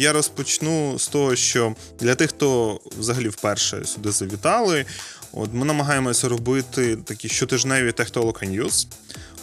я 0.00 0.12
розпочну 0.12 0.98
з 0.98 1.08
того, 1.08 1.36
що 1.36 1.74
для 2.00 2.14
тих, 2.14 2.30
хто 2.30 2.80
взагалі 2.98 3.28
вперше 3.28 3.84
сюди 3.84 4.10
завітали, 4.10 4.84
от 5.32 5.50
ми 5.52 5.66
намагаємося 5.66 6.28
робити 6.28 6.96
такі 6.96 7.28
щотижневі 7.28 7.92
технолога 7.92 8.40
News, 8.40 8.86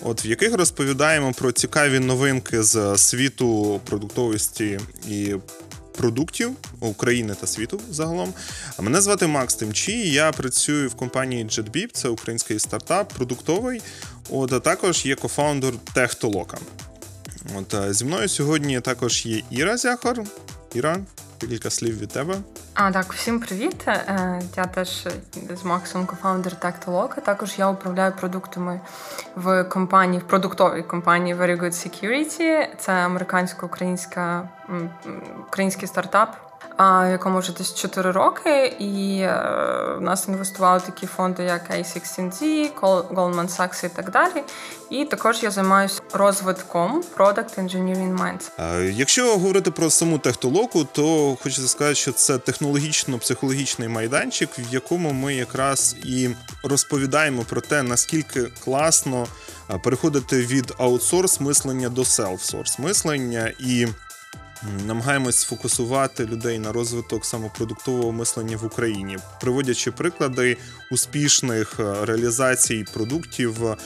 от 0.02 0.26
в 0.26 0.28
яких 0.28 0.54
розповідаємо 0.54 1.34
про 1.34 1.52
цікаві 1.52 2.00
новинки 2.00 2.64
з 2.64 2.98
світу 2.98 3.82
продуктовості 3.86 4.80
і. 5.08 5.36
Продуктів 5.98 6.52
України 6.80 7.36
та 7.42 7.48
світу 7.48 7.82
загалом. 7.92 8.34
А 8.78 8.82
мене 8.82 9.02
звати 9.02 9.28
Макс 9.28 9.56
Тимчі. 9.56 10.12
Я 10.12 10.32
працюю 10.32 10.90
в 10.90 10.96
компанії 10.96 11.46
JetBeep, 11.46 11.90
це 11.94 12.10
український 12.10 12.60
стартап, 12.60 13.14
продуктовий. 13.14 13.82
От 14.30 14.54
а 14.54 14.60
також 14.60 15.06
є 15.06 15.16
кофаундер 15.16 15.74
Техтолока. 15.94 16.58
От 17.56 17.96
зі 17.96 18.06
мною 18.06 18.30
сьогодні 18.30 18.82
також 18.82 19.26
є 19.26 19.44
Іра 19.50 19.78
Зяхор. 19.78 20.24
Іра, 20.74 20.98
кілька 21.38 21.70
слів 21.70 22.00
від 22.00 22.10
тебе. 22.10 22.36
А 22.74 22.92
так, 22.92 23.14
всім 23.14 23.40
привіт. 23.40 23.84
Е, 23.88 24.42
я 24.58 24.66
теж 24.66 25.08
з 25.62 25.64
Максом 25.64 26.06
кофаундер 26.06 26.54
Tactoloca. 26.62 27.22
Також 27.22 27.54
я 27.58 27.70
управляю 27.70 28.14
продуктами 28.20 28.82
в 29.36 29.64
компанії, 29.64 30.22
в 30.22 30.28
продуктовій 30.28 30.84
компанії 30.84 31.36
Very 31.36 31.62
Good 31.62 31.74
Security. 31.74 32.68
Це 32.80 32.92
американсько-українська 32.92 34.50
український 35.48 35.88
стартап 35.88 36.47
якому 37.12 37.40
вже 37.40 37.54
десь 37.54 37.74
4 37.74 38.12
роки, 38.12 38.66
і 38.80 39.20
е, 39.20 39.96
в 39.98 40.02
нас 40.02 40.28
інвестували 40.28 40.80
такі 40.80 41.08
фонди, 41.08 41.44
як 41.44 41.72
A16Z, 41.72 42.70
Goldman 42.82 43.58
Sachs 43.58 43.86
і 43.86 43.90
так 43.90 44.12
далі. 44.12 44.44
І 44.90 45.06
також 45.06 45.44
я 45.44 45.52
займаюся 45.52 46.02
розвитком 46.14 47.04
Product 47.18 47.60
Engineering 47.60 48.18
Minds. 48.18 48.82
Якщо 48.92 49.32
говорити 49.32 49.72
про 49.72 49.90
саму 49.90 50.20
технологу, 50.20 50.88
то 50.92 51.38
хочеться 51.44 51.68
сказати, 51.68 51.96
що 51.96 52.12
це 52.12 52.38
технологічно-психологічний 52.38 53.88
майданчик, 53.88 54.50
в 54.60 54.74
якому 54.74 55.12
ми 55.12 55.36
якраз 55.36 55.96
і 56.04 56.30
розповідаємо 56.64 57.44
про 57.50 57.62
те, 57.62 57.84
наскільки 57.84 58.44
класно 58.64 59.28
переходити 59.84 60.42
від 60.42 60.74
аутсорс 60.78 61.40
мислення 61.40 61.90
до 61.90 62.06
селфсорс 62.06 62.80
мислення 62.80 63.52
і. 63.60 63.88
Намагаємось 64.86 65.36
сфокусувати 65.36 66.26
людей 66.26 66.60
на 66.60 66.72
розвиток 66.72 67.26
самопродуктового 67.26 68.12
мислення 68.12 68.58
в 68.58 68.66
Україні, 68.66 69.18
приводячи 69.42 69.92
приклади 69.92 70.58
успішних 70.92 71.80
е, 71.80 72.06
реалізацій 72.06 72.86
продуктів 72.94 73.66
е, 73.66 73.78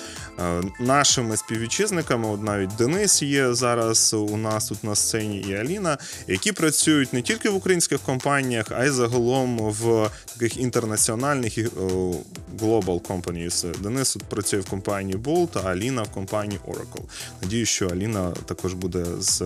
нашими 0.80 1.38
співвітчизниками. 1.38 2.28
От 2.28 2.44
навіть 2.44 2.76
Денис 2.78 3.22
є 3.22 3.54
зараз 3.54 4.14
у 4.14 4.38
нас 4.38 4.68
тут 4.68 4.84
на 4.84 4.96
сцені 4.96 5.40
і 5.40 5.54
Аліна, 5.54 5.98
які 6.28 6.52
працюють 6.52 7.14
не 7.14 7.22
тільки 7.22 7.50
в 7.50 7.56
українських 7.56 8.00
компаніях, 8.00 8.66
а 8.72 8.86
й 8.86 8.90
загалом 8.90 9.58
в 9.58 10.10
таких 10.34 10.58
інтернаціональних 10.58 11.58
і 11.58 11.68
global 12.60 13.02
companies. 13.02 13.82
Денис 13.82 14.14
тут 14.14 14.24
працює 14.24 14.60
в 14.60 14.70
компанії 14.70 15.18
Bolt, 15.18 15.62
а 15.64 15.70
Аліна 15.70 16.04
в 16.04 16.10
компанії 16.10 16.60
Oracle. 16.68 17.04
Надію, 17.42 17.66
що 17.66 17.88
Аліна 17.88 18.32
також 18.46 18.74
буде 18.74 19.06
з 19.20 19.44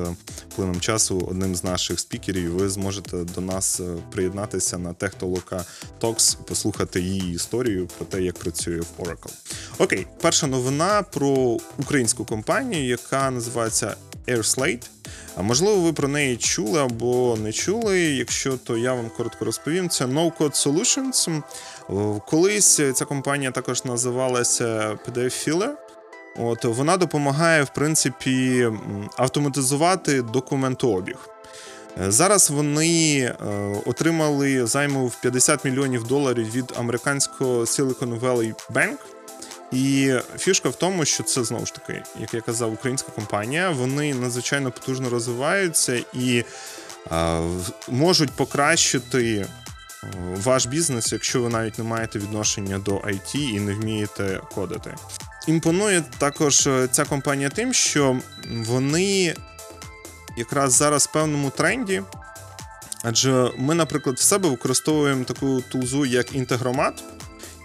плином 0.55 0.79
часу 0.79 1.27
одним 1.31 1.55
з 1.55 1.63
наших 1.63 1.99
спікерів. 1.99 2.51
Ви 2.51 2.69
зможете 2.69 3.17
до 3.17 3.41
нас 3.41 3.79
е, 3.79 3.83
приєднатися 4.11 4.77
на 4.77 4.93
Техтолока 4.93 5.65
Talks, 6.01 6.37
послухати 6.47 7.01
її 7.01 7.37
історію 7.45 7.87
про 7.97 8.05
те, 8.05 8.21
як 8.21 8.39
працює 8.39 8.81
Oracle. 8.99 9.31
Окей, 9.77 10.07
перша 10.21 10.47
новина 10.47 11.03
про 11.03 11.57
українську 11.79 12.25
компанію, 12.25 12.85
яка 12.85 13.31
називається 13.31 13.95
AirSlate. 14.27 14.87
Можливо, 15.41 15.81
ви 15.81 15.93
про 15.93 16.07
неї 16.07 16.37
чули 16.37 16.81
або 16.81 17.37
не 17.43 17.51
чули. 17.51 17.99
Якщо 17.99 18.57
то 18.57 18.77
я 18.77 18.93
вам 18.93 19.09
коротко 19.17 19.45
розповім, 19.45 19.89
це 19.89 20.05
No 20.05 20.31
Code 20.37 20.67
Solutions. 20.67 21.41
Колись 22.27 22.81
ця 22.93 23.05
компанія 23.05 23.51
також 23.51 23.85
називалася 23.85 24.97
PDF 25.07 25.49
Filler. 25.49 25.71
От 26.37 26.65
вона 26.65 26.97
допомагає 26.97 27.63
в 27.63 27.69
принципі 27.69 28.67
автоматизувати 29.17 30.21
документообіг. 30.21 31.34
Е, 32.01 32.11
зараз 32.11 32.49
вони 32.49 33.17
е, 33.19 33.35
отримали 33.85 34.65
займу 34.65 35.07
в 35.07 35.21
50 35.21 35.65
мільйонів 35.65 36.03
доларів 36.03 36.51
від 36.51 36.73
американського 36.77 37.61
Silicon 37.61 38.19
Valley 38.19 38.53
Bank. 38.73 38.97
І 39.71 40.13
фішка 40.37 40.69
в 40.69 40.75
тому, 40.75 41.05
що 41.05 41.23
це 41.23 41.43
знову 41.43 41.65
ж 41.65 41.73
таки, 41.73 42.03
як 42.19 42.33
я 42.33 42.41
казав, 42.41 42.73
українська 42.73 43.11
компанія. 43.11 43.69
Вони 43.69 44.13
надзвичайно 44.13 44.71
потужно 44.71 45.09
розвиваються 45.09 46.01
і 46.13 46.43
е, 47.11 47.41
можуть 47.87 48.31
покращити 48.31 49.45
ваш 50.43 50.65
бізнес, 50.65 51.11
якщо 51.11 51.41
ви 51.41 51.49
навіть 51.49 51.77
не 51.77 51.83
маєте 51.83 52.19
відношення 52.19 52.79
до 52.79 52.91
IT 52.91 53.35
і 53.35 53.59
не 53.59 53.73
вмієте 53.73 54.41
кодити. 54.55 54.95
Імпонує 55.47 56.03
також 56.17 56.69
ця 56.91 57.05
компанія 57.05 57.49
тим, 57.49 57.73
що 57.73 58.19
вони 58.49 59.35
якраз 60.37 60.73
зараз 60.73 61.05
в 61.05 61.11
певному 61.11 61.49
тренді. 61.49 62.03
Адже 63.03 63.51
ми, 63.57 63.75
наприклад, 63.75 64.15
в 64.15 64.21
себе 64.21 64.49
використовуємо 64.49 65.23
таку 65.23 65.61
тулзу, 65.71 66.05
як 66.05 66.35
Integromat, 66.35 67.03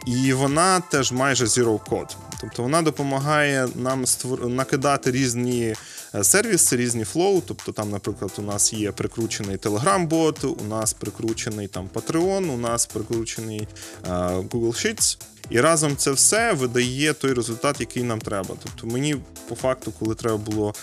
і 0.07 0.33
вона 0.33 0.81
теж 0.81 1.13
майже 1.13 1.45
zero 1.45 1.81
code. 1.91 2.17
Тобто 2.41 2.63
вона 2.63 2.83
допомагає 2.83 3.69
нам 3.75 4.07
створ... 4.07 4.49
накидати 4.49 5.11
різні 5.11 5.75
е, 6.15 6.25
сервіси, 6.25 6.77
різні 6.77 7.05
flow. 7.05 7.41
Тобто, 7.47 7.73
там, 7.73 7.91
наприклад, 7.91 8.33
у 8.39 8.43
нас 8.43 8.73
є 8.73 8.93
прикручений 8.93 9.57
Telegram-бот, 9.57 10.45
у 10.45 10.65
нас 10.65 10.93
прикручений 10.93 11.69
там 11.69 11.89
Patreon, 11.95 12.51
у 12.51 12.57
нас 12.57 12.87
прикручений 12.87 13.69
uh, 14.09 14.49
Google 14.49 14.73
Sheets. 14.73 15.19
І 15.51 15.61
разом 15.61 15.97
це 15.97 16.11
все 16.11 16.53
видає 16.53 17.13
той 17.13 17.33
результат, 17.33 17.81
який 17.81 18.03
нам 18.03 18.21
треба. 18.21 18.55
Тобто 18.63 18.87
мені 18.87 19.17
по 19.49 19.55
факту, 19.55 19.93
коли 19.99 20.15
треба 20.15 20.37
було 20.37 20.75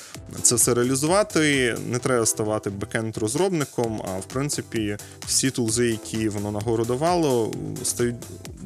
це 0.42 0.56
все 0.56 0.74
реалізувати, 0.74 1.76
не 1.88 2.00
треба 2.00 2.26
ставати 2.26 2.70
бекенд-розробником, 2.70 4.02
а 4.08 4.18
в 4.18 4.26
принципі 4.26 4.98
всі 5.26 5.52
тулзи, 5.52 5.88
які 5.88 6.30
воно 6.30 6.52
нагору 6.52 6.86
давало, 6.86 7.54
стають 7.84 8.16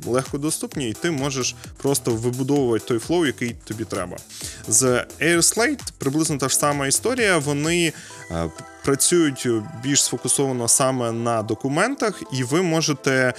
легко 0.06 0.38
доступні, 0.38 0.90
і 0.90 0.94
ти 0.94 1.12
можеш 1.12 1.56
просто 1.78 2.12
вибудовувати 2.12 2.85
той 2.88 3.00
flow, 3.00 3.25
який 3.25 3.56
тобі 3.63 3.84
треба. 3.85 4.18
З 4.68 5.06
airSlate 5.22 5.91
приблизно 5.97 6.38
та 6.38 6.50
ж 6.50 6.57
сама 6.57 6.88
історія. 6.88 7.38
Вони 7.38 7.94
е, 8.31 8.50
працюють 8.84 9.47
більш 9.84 10.03
сфокусовано 10.03 10.68
саме 10.68 11.12
на 11.12 11.44
документах, 11.44 12.24
і 12.34 12.44
ви 12.44 12.62
можете 12.62 13.12
е, 13.12 13.34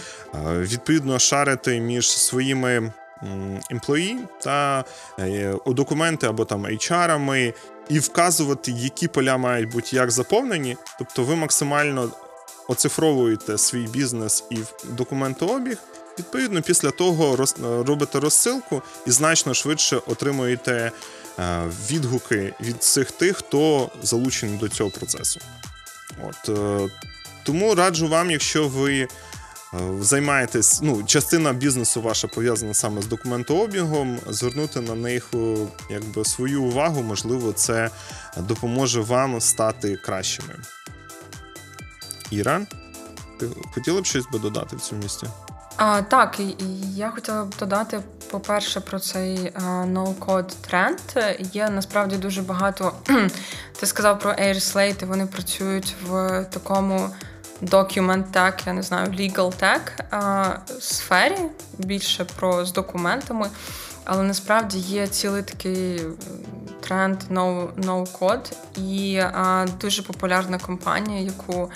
відповідно 0.58 1.18
шарити 1.18 1.80
між 1.80 2.08
своїми 2.08 2.92
емплої 3.70 4.18
та 4.42 4.84
е, 5.18 5.54
документи 5.66 6.26
або 6.26 6.44
там 6.44 6.66
HR-ами 6.66 7.54
і 7.88 7.98
вказувати, 7.98 8.72
які 8.72 9.08
поля 9.08 9.36
мають 9.36 9.70
бути 9.70 9.96
як 9.96 10.10
заповнені. 10.10 10.76
Тобто 10.98 11.24
ви 11.24 11.36
максимально 11.36 12.10
оцифровуєте 12.68 13.58
свій 13.58 13.86
бізнес 13.86 14.44
і 14.50 14.58
документообіг. 14.84 15.76
Відповідно, 16.18 16.62
після 16.62 16.90
того 16.90 17.46
робите 17.62 18.20
розсилку 18.20 18.82
і 19.06 19.10
значно 19.10 19.54
швидше 19.54 20.00
отримуєте 20.06 20.72
е, 20.72 20.92
відгуки 21.90 22.54
від 22.60 22.76
всіх 22.76 23.10
тих, 23.10 23.36
хто 23.36 23.90
залучений 24.02 24.58
до 24.58 24.68
цього 24.68 24.90
процесу. 24.90 25.40
От, 26.28 26.48
е, 26.48 26.88
Тому 27.42 27.74
раджу 27.74 28.08
вам, 28.08 28.30
якщо 28.30 28.68
ви 28.68 29.00
е, 29.00 29.08
займаєтесь, 30.00 30.82
ну, 30.82 31.02
частина 31.02 31.52
бізнесу 31.52 32.02
ваша 32.02 32.28
пов'язана 32.28 32.74
саме 32.74 33.02
з 33.02 33.06
документообігом, 33.06 34.18
звернути 34.28 34.80
на 34.80 34.94
них 34.94 35.28
якби, 35.90 36.24
свою 36.24 36.62
увагу, 36.62 37.02
можливо, 37.02 37.52
це 37.52 37.90
допоможе 38.36 39.00
вам 39.00 39.40
стати 39.40 39.96
кращими. 39.96 40.54
Іра, 42.30 42.66
ти 43.40 43.48
хотіла 43.74 44.00
б 44.00 44.06
щось 44.06 44.26
би 44.32 44.38
додати 44.38 44.76
в 44.76 44.80
цьому 44.80 45.02
місці? 45.02 45.26
А, 45.84 46.02
Так, 46.02 46.40
я 46.94 47.10
хотіла 47.10 47.44
б 47.44 47.54
додати, 47.58 48.00
по-перше, 48.30 48.80
про 48.80 48.98
цей 48.98 49.52
no-code 49.86 50.52
тренд. 50.60 50.98
Є 51.52 51.68
насправді 51.68 52.16
дуже 52.16 52.42
багато. 52.42 52.92
Ти 53.80 53.86
сказав 53.86 54.18
про 54.18 54.32
AirSlate, 54.32 55.06
вони 55.06 55.26
працюють 55.26 55.94
в 56.06 56.44
такому 56.50 57.10
document 57.62 58.24
tech, 58.32 58.66
я 58.66 58.72
не 58.72 58.82
знаю, 58.82 59.06
legal 59.06 59.52
tech 59.62 59.80
сфері, 60.80 61.38
більше 61.78 62.24
про 62.24 62.64
з 62.64 62.72
документами. 62.72 63.50
Але 64.04 64.22
насправді 64.22 64.78
є 64.78 65.06
цілий 65.06 65.42
такий 65.42 66.00
тренд 66.82 67.18
no-code 67.30 68.52
і 68.76 69.16
а, 69.16 69.66
дуже 69.80 70.02
популярна 70.02 70.58
компанія, 70.58 71.20
яку 71.20 71.70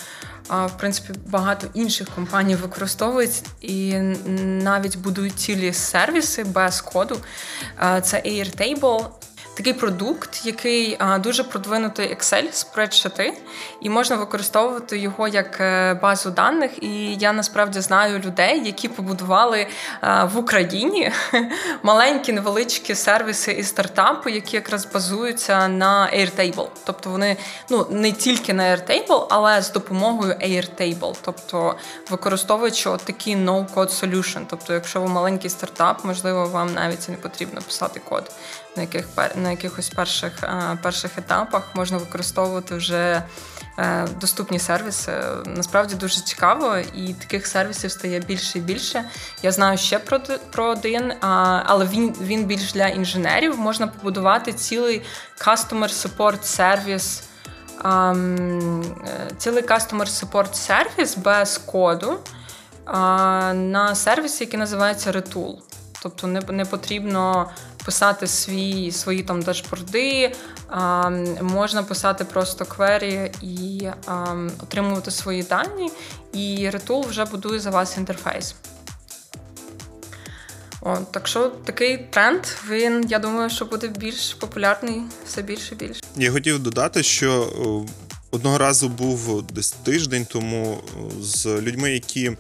в 0.49 0.71
принципі 0.79 1.19
багато 1.27 1.67
інших 1.75 2.09
компаній 2.15 2.55
використовують 2.55 3.43
і 3.61 3.95
навіть 4.39 4.99
будують 4.99 5.35
цілі 5.35 5.73
сервіси 5.73 6.45
без 6.45 6.81
коду. 6.81 7.17
Це 8.03 8.23
Airtable. 8.27 9.07
Такий 9.57 9.73
продукт, 9.73 10.47
який 10.47 10.99
дуже 11.21 11.45
продвинутий 11.45 12.15
Excel 12.15 12.53
спредшити, 12.53 13.33
і 13.81 13.91
можна 13.91 14.17
використовувати 14.17 14.99
його 14.99 15.29
як 15.29 15.61
е, 15.61 15.95
базу 15.95 16.31
даних. 16.31 16.83
І 16.83 17.15
я 17.15 17.33
насправді 17.33 17.81
знаю 17.81 18.19
людей, 18.19 18.63
які 18.67 18.89
побудували 18.89 19.67
в 20.03 20.39
Україні 20.39 21.13
маленькі 21.83 22.33
невеличкі 22.33 22.95
сервіси 22.95 23.53
і 23.53 23.63
стартапи, 23.63 24.31
які 24.31 24.57
якраз 24.57 24.87
базуються 24.93 25.69
на 25.69 26.11
Airtable. 26.15 26.69
Тобто 26.85 27.11
вони 27.11 27.37
ну 27.71 27.87
не 27.91 28.13
тільки 28.13 28.53
на 28.53 28.63
Airtable, 28.63 29.27
але 29.31 29.63
з 29.63 29.73
допомогою 29.73 30.33
Airtable. 30.33 31.17
Тобто 31.23 31.75
використовуючи 32.11 32.91
такі 33.05 33.37
no-code 33.37 33.75
solution. 33.75 34.41
Тобто, 34.51 34.73
якщо 34.75 35.01
ви 35.01 35.09
маленький 35.09 35.51
стартап, 35.51 36.05
можливо, 36.05 36.47
вам 36.47 36.75
навіть 36.75 37.09
і 37.09 37.11
не 37.11 37.17
потрібно 37.17 37.61
писати 37.63 38.01
код 38.09 38.33
на 38.77 38.83
яких 38.83 39.07
на 39.35 39.51
якихось 39.51 39.89
перших 39.89 40.33
перших 40.83 41.19
етапах 41.19 41.63
можна 41.75 41.99
використовувати 41.99 42.75
вже 42.75 43.23
е, 43.79 44.07
доступні 44.21 44.59
сервіси. 44.59 45.13
Насправді 45.47 45.95
дуже 45.95 46.21
цікаво, 46.21 46.77
і 46.95 47.15
таких 47.15 47.47
сервісів 47.47 47.91
стає 47.91 48.21
більше 48.21 48.59
і 48.59 48.61
більше. 48.61 49.05
Я 49.43 49.53
знаю 49.53 49.79
ще 49.79 49.99
про 49.99 50.21
про 50.53 50.65
один, 50.65 51.13
але 51.21 51.85
він 51.85 52.17
він 52.21 52.45
більш 52.45 52.73
для 52.73 52.87
інженерів. 52.89 53.59
Можна 53.59 53.87
побудувати 53.87 54.53
цілий 54.53 55.03
customer 55.39 55.89
support 56.07 56.43
сервіс. 56.43 57.23
Um, 57.85 58.85
цілий 59.39 59.63
customer 59.63 60.07
support 60.07 60.55
сервіс 60.55 61.17
без 61.17 61.59
коду 61.59 62.19
на 63.55 63.95
сервісі, 63.95 64.45
який 64.45 64.59
називається 64.61 65.13
Retool. 65.13 65.55
Тобто 66.03 66.27
не 66.27 66.41
не 66.41 66.65
потрібно 66.65 67.51
писати 67.87 68.27
свій, 68.27 68.93
свої 68.93 69.23
там 69.23 69.43
дашборди, 69.43 70.33
а, 70.69 71.11
можна 71.43 71.83
писати 71.83 72.25
просто 72.25 72.65
квері 72.65 73.33
і 73.43 73.89
а, 74.07 74.37
отримувати 74.63 75.11
свої 75.11 75.43
дані, 75.43 75.91
і 76.33 76.71
Retool 76.73 77.09
вже 77.09 77.25
будує 77.25 77.61
за 77.61 77.71
вас 77.71 77.97
інтерфейс. 77.97 78.55
О, 80.81 80.97
так 81.11 81.29
що 81.29 81.49
такий 81.49 81.99
тренд, 82.11 82.41
він, 82.69 83.05
я 83.09 83.19
думаю, 83.19 83.51
що 83.51 83.65
буде 83.65 83.89
більш 83.89 84.35
популярний 84.35 85.03
все 85.27 85.43
більше 85.43 85.75
і 85.75 85.79
більше. 85.79 86.01
Я 86.17 86.33
хотів 86.33 86.59
додати, 86.59 87.03
що 87.03 87.51
одного 88.31 88.59
разу 88.59 88.89
був 88.89 89.43
десь 89.43 89.71
тиждень 89.71 90.27
тому 90.31 90.79
з 91.21 91.47
людьми, 91.47 91.91
які 91.91 92.37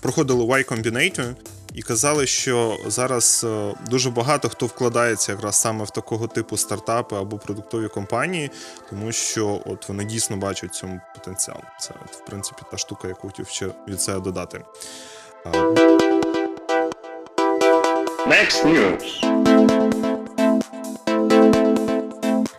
проходили 0.00 0.44
Y 0.44 0.72
Combinator, 0.72 1.34
і 1.74 1.82
казали, 1.82 2.26
що 2.26 2.78
зараз 2.86 3.46
е, 3.48 3.74
дуже 3.90 4.10
багато 4.10 4.48
хто 4.48 4.66
вкладається 4.66 5.32
якраз 5.32 5.60
саме 5.60 5.84
в 5.84 5.90
такого 5.90 6.26
типу 6.26 6.56
стартапи 6.56 7.16
або 7.16 7.38
продуктові 7.38 7.88
компанії, 7.88 8.50
тому 8.90 9.12
що 9.12 9.60
от 9.66 9.88
вони 9.88 10.04
дійсно 10.04 10.36
бачать 10.36 10.74
цьому 10.74 11.00
потенціал. 11.14 11.60
Це 11.80 11.90
в 12.10 12.24
принципі 12.26 12.62
та 12.70 12.78
штука, 12.78 13.08
яку 13.08 13.26
хотів 13.28 13.48
ще 13.48 13.66
від 13.88 14.00
себе 14.00 14.20
додати. 14.20 14.64
Next 18.26 18.64
news. 18.64 19.32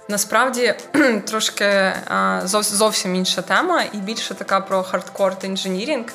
Насправді 0.09 0.73
трошки 1.27 1.93
зовсім 2.61 3.15
інша 3.15 3.41
тема, 3.41 3.83
і 3.93 3.97
більше 3.97 4.33
така 4.33 4.61
про 4.61 4.83
хардкор 4.83 5.35
інженірінг. 5.43 6.05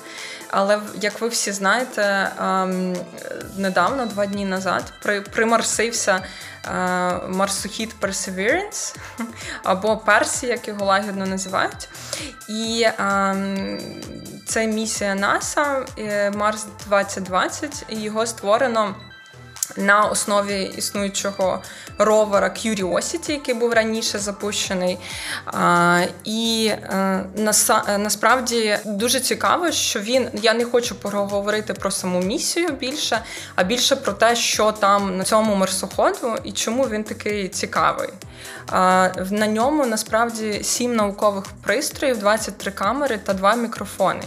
Але 0.50 0.80
як 1.00 1.20
ви 1.20 1.28
всі 1.28 1.52
знаєте, 1.52 2.30
ем, 2.40 2.96
недавно, 3.56 4.06
два 4.06 4.26
дні 4.26 4.44
назад, 4.44 4.92
примарсився 5.32 6.20
е, 6.20 6.70
марсохід 7.28 7.94
Perseverance 8.00 8.96
або 9.62 9.96
Персі, 9.96 10.46
як 10.46 10.68
його 10.68 10.84
лагідно 10.84 11.26
називають. 11.26 11.88
І 12.48 12.86
ем, 12.98 13.80
це 14.46 14.66
місія 14.66 15.14
НАСА 15.14 15.84
Марс 16.34 16.66
2020, 16.88 17.84
і 17.88 18.00
його 18.00 18.26
створено 18.26 18.94
на 19.76 20.04
основі 20.04 20.72
існуючого 20.76 21.62
ровера 21.98 22.48
Curiosity, 22.48 23.30
який 23.30 23.54
був 23.54 23.72
раніше 23.72 24.18
запущений. 24.18 24.98
І 26.24 26.70
е, 26.72 27.24
е, 27.88 27.98
насправді 27.98 28.78
дуже 28.84 29.20
цікаво, 29.20 29.70
що 29.70 30.00
він 30.00 30.28
я 30.34 30.54
не 30.54 30.64
хочу 30.64 30.94
проговорити 30.94 31.74
про 31.74 31.90
саму 31.90 32.20
місію 32.22 32.68
більше, 32.68 33.20
а 33.54 33.62
більше 33.62 33.96
про 33.96 34.12
те, 34.12 34.36
що 34.36 34.72
там 34.72 35.16
на 35.16 35.24
цьому 35.24 35.54
марсоходу 35.54 36.34
і 36.44 36.52
чому 36.52 36.82
він 36.82 37.04
такий 37.04 37.48
цікавий. 37.48 38.08
На 39.30 39.46
ньому 39.46 39.86
насправді 39.86 40.60
сім 40.62 40.96
наукових 40.96 41.44
пристроїв, 41.62 42.18
23 42.18 42.72
камери 42.72 43.18
та 43.18 43.32
два 43.32 43.54
мікрофони. 43.54 44.22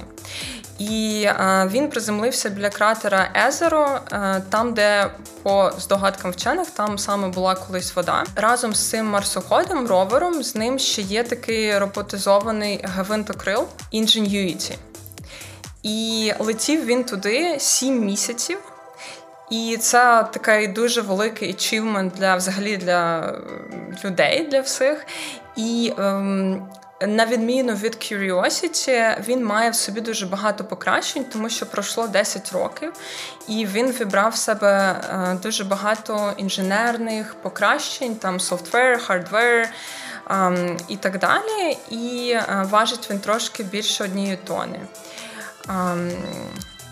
І 0.89 1.23
е, 1.23 1.69
він 1.71 1.89
приземлився 1.89 2.49
біля 2.49 2.69
кратера 2.69 3.29
Езеро, 3.47 3.99
е, 4.11 4.41
там, 4.49 4.73
де 4.73 5.11
по 5.43 5.71
здогадкам 5.77 6.31
вчених 6.31 6.69
там 6.69 6.97
саме 6.97 7.27
була 7.27 7.55
колись 7.55 7.95
вода. 7.95 8.23
Разом 8.35 8.73
з 8.73 8.89
цим 8.89 9.05
марсоходом, 9.05 9.87
ровером, 9.87 10.43
з 10.43 10.55
ним 10.55 10.79
ще 10.79 11.01
є 11.01 11.23
такий 11.23 11.77
роботизований 11.77 12.79
гвинтокрил 12.83 13.67
Ingenuity. 13.93 14.75
І 15.83 16.33
летів 16.39 16.85
він 16.85 17.03
туди 17.03 17.59
7 17.59 18.05
місяців. 18.05 18.59
І 19.51 19.77
це 19.81 20.27
такий 20.33 20.67
дуже 20.67 21.01
великий 21.01 21.49
ачівмент 21.49 22.13
для 22.13 22.35
взагалі 22.35 22.77
для 22.77 23.33
людей, 24.05 24.47
для 24.51 24.61
всіх. 24.61 25.05
І 25.55 25.93
ем, 25.97 26.67
на 27.07 27.25
відміну 27.25 27.73
від 27.73 27.95
Curiosity, 27.95 29.23
він 29.27 29.45
має 29.45 29.69
в 29.69 29.75
собі 29.75 30.01
дуже 30.01 30.25
багато 30.25 30.63
покращень, 30.63 31.23
тому 31.23 31.49
що 31.49 31.65
пройшло 31.65 32.07
10 32.07 32.51
років, 32.51 32.93
і 33.47 33.65
він 33.65 33.91
вибрав 33.91 34.31
в 34.31 34.35
себе 34.35 35.01
е, 35.09 35.37
дуже 35.43 35.63
багато 35.63 36.33
інженерних 36.37 37.35
покращень, 37.35 38.15
там 38.15 38.39
software, 38.39 39.01
hardware 39.01 39.69
ем, 40.29 40.77
і 40.87 40.97
так 40.97 41.19
далі. 41.19 41.77
І 41.89 42.31
е, 42.31 42.65
важить 42.69 43.09
він 43.09 43.19
трошки 43.19 43.63
більше 43.63 44.03
однієї 44.03 44.37
тони. 44.37 44.79
Ем, 45.69 46.11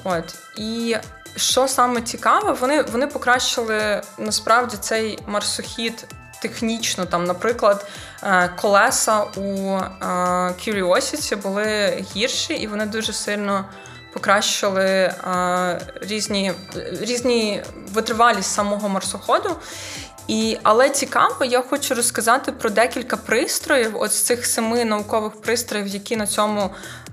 от. 0.03 0.35
І 0.57 0.95
що 1.35 1.67
саме 1.67 2.01
цікаве, 2.01 2.51
вони 2.51 2.81
вони 2.81 3.07
покращили 3.07 4.01
насправді 4.17 4.77
цей 4.79 5.19
марсохід 5.27 6.06
технічно, 6.41 7.06
там, 7.06 7.24
наприклад, 7.24 7.88
е, 8.24 8.50
колеса 8.62 9.19
у 9.19 9.41
е, 9.41 10.06
Curiosity 10.59 11.38
були 11.38 12.03
гірші, 12.15 12.53
і 12.53 12.68
вони 12.68 12.86
дуже 12.86 13.13
сильно 13.13 13.66
покращили 14.13 14.85
е, 14.85 15.81
різні 16.02 16.54
різні 17.02 17.63
витривалість 17.94 18.54
самого 18.54 18.90
марсоходу. 18.90 19.49
І, 20.28 20.57
Але 20.63 20.90
цікаво, 20.90 21.45
я 21.45 21.61
хочу 21.61 21.95
розказати 21.95 22.52
про 22.52 22.69
декілька 22.69 23.18
пристроїв, 23.18 23.92
от 23.95 24.13
з 24.13 24.21
цих 24.21 24.45
семи 24.45 24.85
наукових 24.85 25.42
пристроїв, 25.42 25.87
які 25.87 26.18
на 26.18 26.28
цьому 26.28 26.69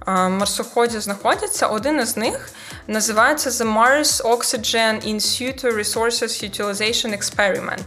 марсоході 0.07 1.00
знаходяться. 1.00 1.67
Один 1.67 2.00
із 2.00 2.17
них 2.17 2.50
називається 2.87 3.50
The 3.50 3.75
Mars 3.79 4.23
Oxygen 4.23 5.09
in 5.09 5.15
Situ 5.15 5.77
Resources 5.77 6.45
Utilization 6.50 7.19
Experiment. 7.19 7.85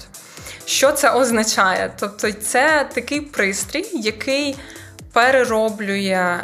Що 0.70 0.92
це 0.92 1.10
означає? 1.10 1.94
Тобто, 2.00 2.32
це 2.32 2.90
такий 2.94 3.22
пристрій, 3.22 3.90
який 3.94 4.56
перероблює. 5.14 6.40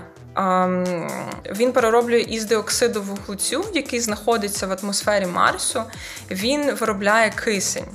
Він 1.55 1.71
перероблює 1.73 2.19
із 2.19 2.45
диоксиду 2.45 3.01
вуглецю, 3.01 3.65
який 3.73 3.99
знаходиться 3.99 4.67
в 4.67 4.77
атмосфері 4.81 5.25
Марсу, 5.25 5.83
він 6.31 6.71
виробляє 6.71 7.29
кисень. 7.29 7.87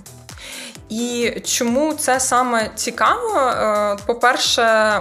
І 0.89 1.33
чому 1.45 1.95
це 1.95 2.21
саме 2.21 2.71
цікаво? 2.75 3.39
Е, 3.41 3.97
по-перше, 4.07 5.01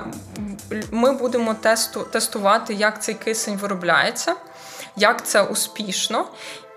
ми 0.91 1.13
будемо 1.13 1.53
тесту, 1.53 2.03
тестувати, 2.03 2.73
як 2.73 3.03
цей 3.03 3.15
кисень 3.15 3.57
виробляється, 3.57 4.35
як 4.95 5.25
це 5.25 5.41
успішно. 5.41 6.25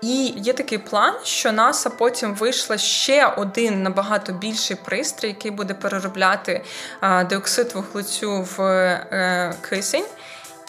І 0.03 0.33
є 0.37 0.53
такий 0.53 0.77
план, 0.77 1.13
що 1.23 1.51
НАСА 1.51 1.89
потім 1.89 2.35
вийшла 2.35 2.77
ще 2.77 3.25
один 3.27 3.83
набагато 3.83 4.33
більший 4.33 4.77
пристрій, 4.85 5.27
який 5.27 5.51
буде 5.51 5.73
переробляти 5.73 6.63
диоксид 7.29 7.71
вуглецю 7.75 8.47
в 8.57 8.61
е, 8.61 9.55
кисень. 9.69 10.05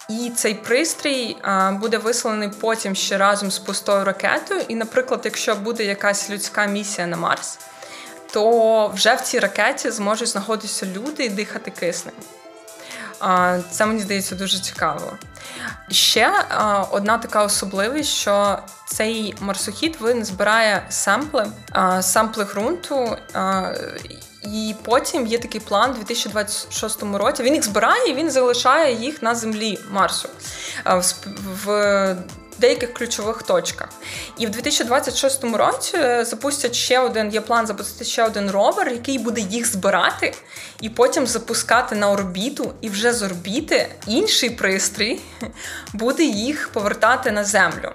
І 0.09 0.33
цей 0.37 0.55
пристрій 0.55 1.37
буде 1.73 1.99
висланий 1.99 2.51
потім 2.61 2.95
ще 2.95 3.19
разом 3.19 3.51
з 3.51 3.59
пустою 3.59 4.05
ракетою. 4.05 4.61
І, 4.69 4.75
наприклад, 4.75 5.21
якщо 5.25 5.55
буде 5.55 5.85
якась 5.85 6.31
людська 6.31 6.67
місія 6.67 7.07
на 7.07 7.17
Марс, 7.17 7.59
то 8.33 8.89
вже 8.89 9.15
в 9.15 9.21
цій 9.21 9.39
ракеті 9.39 9.91
зможуть 9.91 10.29
знаходитися 10.29 10.87
люди 10.87 11.25
і 11.25 11.29
дихати 11.29 11.71
киснем. 11.71 12.15
Це 13.71 13.87
мені 13.87 14.01
здається 14.01 14.35
дуже 14.35 14.59
цікаво. 14.59 15.13
Ще 15.91 16.33
одна 16.91 17.19
така 17.19 17.45
особливість, 17.45 18.11
що 18.11 18.59
цей 18.87 19.35
марсохід 19.41 19.99
він 20.03 20.25
збирає 20.25 20.87
семпли, 20.89 21.47
семпли 22.01 22.45
ґрунту. 22.45 23.17
І 24.43 24.75
потім 24.83 25.27
є 25.27 25.39
такий 25.39 25.61
план 25.61 25.91
у 25.91 25.95
2026 25.95 27.03
році. 27.03 27.43
Він 27.43 27.55
їх 27.55 27.65
збирає, 27.65 28.11
і 28.11 28.15
він 28.15 28.31
залишає 28.31 28.95
їх 28.95 29.23
на 29.23 29.35
землі 29.35 29.79
Марсу 29.91 30.29
в 31.65 32.17
деяких 32.65 32.95
ключових 32.95 33.43
точках. 33.43 33.89
І 34.39 34.47
в 34.47 34.51
2026 34.51 35.45
році 35.45 35.97
запустять 36.25 36.75
ще 36.75 36.99
один 36.99 37.31
є 37.31 37.41
план 37.41 37.67
запустити 37.67 38.05
ще 38.05 38.25
один 38.25 38.51
ровер, 38.51 38.89
який 38.89 39.19
буде 39.19 39.41
їх 39.41 39.67
збирати, 39.67 40.35
і 40.81 40.89
потім 40.89 41.27
запускати 41.27 41.95
на 41.95 42.11
орбіту, 42.11 42.73
і 42.81 42.89
вже 42.89 43.13
з 43.13 43.23
орбіти 43.23 43.89
інший 44.07 44.51
пристрій 44.51 45.21
буде 45.93 46.25
їх 46.25 46.69
повертати 46.69 47.31
на 47.31 47.45
землю. 47.45 47.93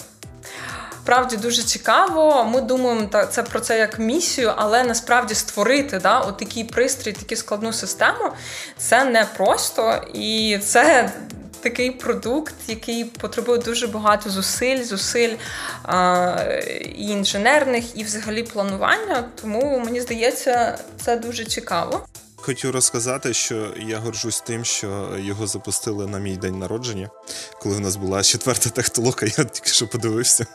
Справді 1.03 1.38
дуже 1.38 1.63
цікаво. 1.63 2.43
Ми 2.43 2.61
думаємо 2.61 3.07
та 3.11 3.25
це 3.25 3.43
про 3.43 3.59
це 3.59 3.79
як 3.79 3.99
місію, 3.99 4.53
але 4.55 4.83
насправді 4.83 5.35
створити 5.35 5.99
да, 5.99 6.19
от 6.19 6.38
такий 6.38 6.63
пристрій, 6.63 7.11
таку 7.11 7.35
складну 7.35 7.73
систему 7.73 8.31
це 8.77 9.05
не 9.05 9.25
просто 9.38 10.03
і 10.13 10.59
це 10.63 11.11
такий 11.61 11.91
продукт, 11.91 12.55
який 12.67 13.05
потребує 13.05 13.57
дуже 13.59 13.87
багато 13.87 14.29
зусиль, 14.29 14.83
зусиль 14.83 15.35
а, 15.83 16.35
і 16.95 17.07
інженерних, 17.07 17.97
і 17.97 18.03
взагалі 18.03 18.43
планування. 18.43 19.25
Тому 19.41 19.79
мені 19.85 20.01
здається, 20.01 20.77
це 20.97 21.15
дуже 21.17 21.45
цікаво. 21.45 22.05
Хотів 22.41 22.72
розказати, 22.72 23.34
що 23.34 23.74
я 23.77 23.98
горжусь 24.00 24.41
тим, 24.41 24.65
що 24.65 25.10
його 25.19 25.48
запустили 25.48 26.08
на 26.08 26.19
мій 26.19 26.38
день 26.38 26.60
народження, 26.60 27.10
коли 27.62 27.75
в 27.75 27.79
нас 27.79 27.96
була 27.96 28.24
четверта 28.24 28.69
технолока, 28.69 29.25
я 29.25 29.43
тільки 29.43 29.69
що 29.69 29.88
подивився. 29.88 30.46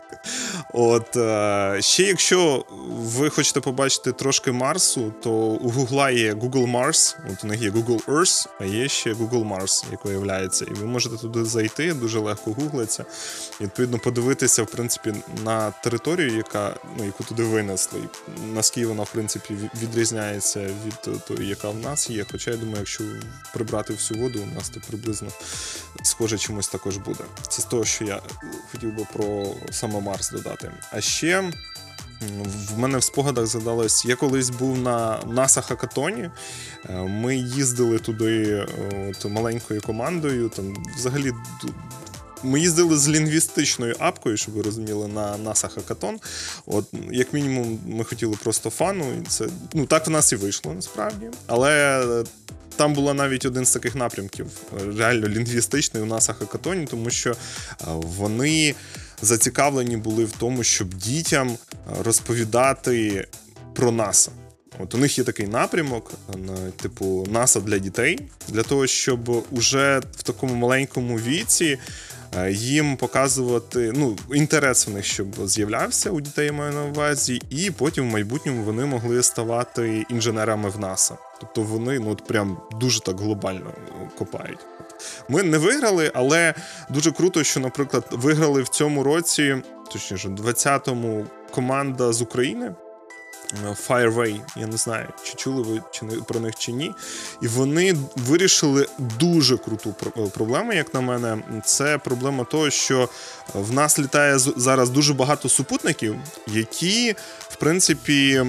От 0.73 1.17
е, 1.17 1.79
ще 1.81 2.03
якщо 2.03 2.65
ви 2.89 3.31
хочете 3.31 3.61
побачити 3.61 4.13
трошки 4.13 4.53
Марсу, 4.53 5.13
то 5.23 5.31
у 5.31 5.71
Гугла 5.71 6.11
є 6.11 6.35
Google 6.35 6.73
Mars, 6.73 7.17
от 7.33 7.45
у 7.45 7.47
них 7.47 7.63
є 7.63 7.71
Google 7.71 8.05
Earth, 8.05 8.49
а 8.61 8.65
є 8.65 8.89
ще 8.89 9.13
Google 9.13 9.49
Mars, 9.49 9.85
який 9.93 10.13
являється. 10.13 10.65
І 10.65 10.75
ви 10.75 10.87
можете 10.87 11.17
туди 11.17 11.45
зайти, 11.45 11.95
дуже 11.95 12.19
легко 12.19 12.53
гуглиться. 12.53 13.05
І 13.61 13.65
відповідно 13.65 13.99
подивитися, 13.99 14.63
в 14.63 14.67
принципі, 14.67 15.15
на 15.45 15.71
територію, 15.71 16.37
яка 16.37 16.77
ну 16.99 17.05
яку 17.05 17.25
туди 17.25 17.43
винесли, 17.43 18.01
наскільки 18.55 18.87
вона 18.87 19.03
в 19.03 19.11
принципі 19.13 19.55
відрізняється 19.83 20.61
від 20.61 21.25
тої, 21.25 21.49
яка 21.49 21.74
в 21.75 21.79
нас 21.81 22.11
є. 22.11 22.27
Хоча 22.33 22.51
я 22.51 22.57
думаю, 22.57 22.79
якщо 22.79 23.05
прибрати 23.55 23.93
всю 23.93 24.21
воду, 24.21 24.43
у 24.53 24.55
нас 24.55 24.69
то 24.69 24.81
приблизно 24.89 25.29
схоже 26.03 26.39
чимось 26.39 26.69
також 26.69 26.97
буде. 26.97 27.25
Це 27.49 27.63
з 27.63 27.65
того, 27.65 27.85
що 27.85 28.05
я 28.05 28.21
хотів 28.73 28.97
би 28.97 29.07
про 29.13 29.55
саме 29.71 30.01
Марс 30.01 30.31
додати. 30.31 30.73
А 30.91 31.01
ще. 31.01 31.53
В 32.71 32.79
мене 32.79 32.99
в 32.99 33.03
спогадах 33.05 33.47
згадалось, 33.47 34.05
я 34.05 34.17
колись 34.17 34.51
був 34.51 34.79
на 34.79 35.21
НАСА 35.27 35.61
Хакатоні. 35.61 36.31
Е, 36.89 36.93
ми 36.95 37.37
їздили 37.37 37.99
туди 37.99 38.67
от, 39.11 39.25
маленькою 39.25 39.81
командою. 39.81 40.49
Там 40.49 40.77
взагалі 40.97 41.33
ми 42.45 42.61
їздили 42.61 42.99
з 42.99 43.09
лінгвістичною 43.09 43.97
апкою, 43.99 44.37
щоб 44.37 44.55
ви 44.55 44.63
розуміли, 44.63 45.09
на 45.09 45.37
NASA 45.37 45.75
Hackathon. 45.75 46.15
От, 46.67 46.85
Як 47.11 47.33
мінімум, 47.33 47.79
ми 47.87 48.05
хотіли 48.05 48.37
просто 48.43 48.71
фану. 48.71 49.05
І 49.23 49.27
це 49.27 49.47
ну 49.75 49.87
так 49.87 50.07
в 50.07 50.11
нас 50.11 50.33
і 50.33 50.37
вийшло 50.37 50.73
насправді. 50.75 51.27
Але 51.47 52.25
там 52.77 52.95
було 52.95 53.15
навіть 53.15 53.47
один 53.47 53.65
з 53.65 53.73
таких 53.73 53.95
напрямків, 53.95 54.47
реально 54.97 55.29
лінгвістичний 55.29 56.03
у 56.03 56.07
NASA 56.07 56.35
Hackathon, 56.39 56.87
тому 56.87 57.11
що 57.11 57.37
вони 57.87 58.75
зацікавлені 59.23 59.97
були 59.97 60.25
в 60.25 60.33
тому, 60.33 60.63
щоб 60.63 60.95
дітям 60.95 61.57
розповідати 62.01 63.27
про 63.75 63.93
НАСА. 63.93 64.31
От 64.79 64.95
у 64.95 64.99
них 64.99 65.19
є 65.19 65.25
такий 65.25 65.47
напрямок, 65.47 66.13
типу 66.83 67.27
НАСА 67.31 67.61
для 67.61 67.79
дітей, 67.79 68.19
для 68.49 68.63
того, 68.63 68.87
щоб 68.87 69.47
уже 69.51 70.03
в 70.17 70.23
такому 70.23 70.55
маленькому 70.55 71.17
віці 71.17 71.65
Е, 71.65 71.79
їм 72.51 72.97
показувати 72.97 73.93
ну, 73.95 74.17
інтерес 74.35 74.87
в 74.87 74.91
них, 74.91 75.05
щоб 75.05 75.27
з'являвся 75.49 76.11
у 76.11 76.21
дітей, 76.21 76.53
маю 76.53 76.73
на 76.73 76.85
увазі, 76.85 77.43
і 77.51 77.71
потім 77.71 78.09
в 78.09 78.13
майбутньому 78.13 78.63
вони 78.63 78.85
могли 78.85 79.23
ставати 79.23 80.07
інженерами 80.11 80.69
в 80.69 80.79
НАСА. 80.79 81.17
Тобто 81.41 81.63
вони 81.63 81.99
ну 81.99 82.11
от 82.11 82.27
прям 82.27 82.59
дуже 82.81 83.01
так 83.01 83.21
глобально 83.21 83.71
копають. 84.19 84.59
Ми 85.29 85.43
не 85.43 85.59
виграли, 85.59 86.11
але 86.15 86.55
дуже 86.91 87.13
круто, 87.13 87.45
що, 87.45 87.61
наприклад, 87.61 88.05
виграли 88.11 88.63
в 88.63 88.69
цьому 88.69 89.03
році, 89.03 89.57
точніше, 89.93 90.29
20-му 90.29 91.27
команда 91.51 92.13
з 92.13 92.23
України. 92.23 92.75
Fireway, 93.89 94.41
я 94.57 94.67
не 94.67 94.77
знаю, 94.77 95.09
чи 95.25 95.35
чули 95.35 95.63
ви 95.63 95.83
чи 95.91 96.05
не 96.05 96.17
про 96.17 96.41
них 96.41 96.55
чи 96.59 96.73
ні. 96.73 96.95
І 97.43 97.49
вони 97.49 97.97
вирішили 98.17 98.87
дуже 98.99 99.57
круту 99.57 99.95
проблему, 100.35 100.73
як 100.73 100.95
на 100.95 101.01
мене. 101.01 101.39
Це 101.65 101.99
проблема 101.99 102.45
того, 102.45 102.71
що 102.71 103.09
в 103.55 103.73
нас 103.73 103.99
літає 103.99 104.39
зараз 104.39 104.91
дуже 104.91 105.15
багато 105.15 105.49
супутників, 105.49 106.17
які, 106.47 107.15
в 107.49 107.57
принципі, 107.57 108.43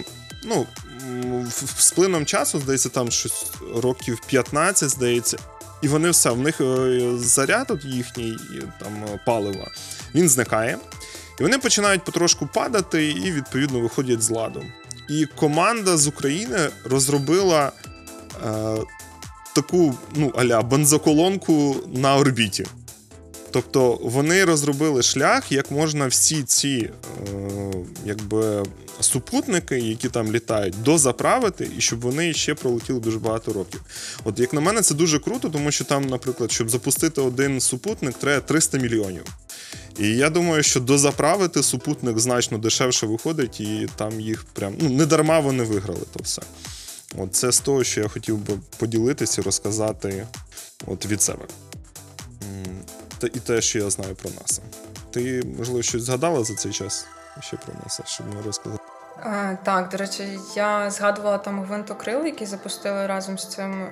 ну. 0.43 0.65
З 1.77 1.91
плином 1.91 2.25
часу, 2.25 2.59
здається, 2.59 2.89
там 2.89 3.11
щось 3.11 3.45
років 3.75 4.19
15, 4.27 4.89
здається, 4.89 5.37
і 5.81 5.87
вони 5.87 6.09
все, 6.09 6.29
в 6.29 6.39
них 6.39 6.61
е, 6.61 7.01
заряд 7.17 7.71
от 7.71 7.85
їхній 7.85 8.37
там 8.79 9.05
палива, 9.25 9.71
він 10.15 10.29
зникає. 10.29 10.77
І 11.39 11.43
вони 11.43 11.57
починають 11.57 12.03
потрошку 12.03 12.47
падати 12.47 13.09
і, 13.09 13.31
відповідно, 13.31 13.79
виходять 13.79 14.21
з 14.21 14.29
ладу. 14.29 14.63
І 15.09 15.25
команда 15.25 15.97
з 15.97 16.07
України 16.07 16.69
розробила 16.83 17.71
е, 18.45 18.77
таку 19.55 19.93
ну, 20.15 20.33
аля 20.35 20.61
бензоколонку 20.61 21.75
на 21.93 22.15
орбіті. 22.17 22.65
Тобто 23.51 23.99
вони 24.01 24.45
розробили 24.45 25.03
шлях, 25.03 25.51
як 25.51 25.71
можна 25.71 26.07
всі 26.07 26.43
ці 26.43 26.89
е, 27.33 27.71
якби, 28.05 28.63
супутники, 28.99 29.79
які 29.79 30.09
там 30.09 30.31
літають, 30.31 30.81
дозаправити, 30.83 31.69
і 31.77 31.81
щоб 31.81 31.99
вони 31.99 32.33
ще 32.33 32.53
пролетіли 32.53 32.99
дуже 32.99 33.19
багато 33.19 33.53
років. 33.53 33.81
От 34.23 34.39
як 34.39 34.53
на 34.53 34.61
мене, 34.61 34.81
це 34.81 34.95
дуже 34.95 35.19
круто, 35.19 35.49
тому 35.49 35.71
що 35.71 35.85
там, 35.85 36.05
наприклад, 36.05 36.51
щоб 36.51 36.69
запустити 36.69 37.21
один 37.21 37.61
супутник, 37.61 38.17
треба 38.17 38.41
300 38.41 38.77
мільйонів. 38.77 39.23
І 39.99 40.07
я 40.07 40.29
думаю, 40.29 40.63
що 40.63 40.79
дозаправити 40.79 41.63
супутник 41.63 42.19
значно 42.19 42.57
дешевше 42.57 43.07
виходить, 43.07 43.59
і 43.59 43.89
там 43.95 44.21
їх 44.21 44.43
прям 44.43 44.73
ну 44.79 44.89
не 44.89 45.05
дарма 45.05 45.39
вони 45.39 45.63
виграли 45.63 46.01
то 46.13 46.19
все. 46.23 46.41
От 47.17 47.35
Це 47.35 47.51
з 47.51 47.59
того, 47.59 47.83
що 47.83 48.01
я 48.01 48.07
хотів 48.07 48.37
би 48.37 48.59
поділитися 48.77 49.41
і 49.41 49.43
розказати 49.43 50.27
от 50.87 51.05
від 51.05 51.21
себе. 51.21 51.45
Та 53.17 53.27
І 53.27 53.39
те, 53.39 53.61
що 53.61 53.79
я 53.79 53.89
знаю 53.89 54.15
про 54.15 54.29
НАСА. 54.29 54.61
Ти, 55.11 55.43
можливо, 55.57 55.81
щось 55.81 56.03
згадала 56.03 56.43
за 56.43 56.55
цей 56.55 56.71
час 56.71 57.05
ще 57.41 57.57
про 57.57 57.73
НАСА, 57.83 58.03
щоб 58.05 58.27
ми 58.35 58.41
розказати? 58.41 58.94
Так, 59.63 59.89
до 59.89 59.97
речі, 59.97 60.39
я 60.55 60.89
згадувала 60.89 61.37
там 61.37 61.63
гвинтокрил, 61.63 62.25
який 62.25 62.47
запустили 62.47 63.07
разом 63.07 63.37
з 63.37 63.47
цим 63.47 63.83
е, 63.83 63.89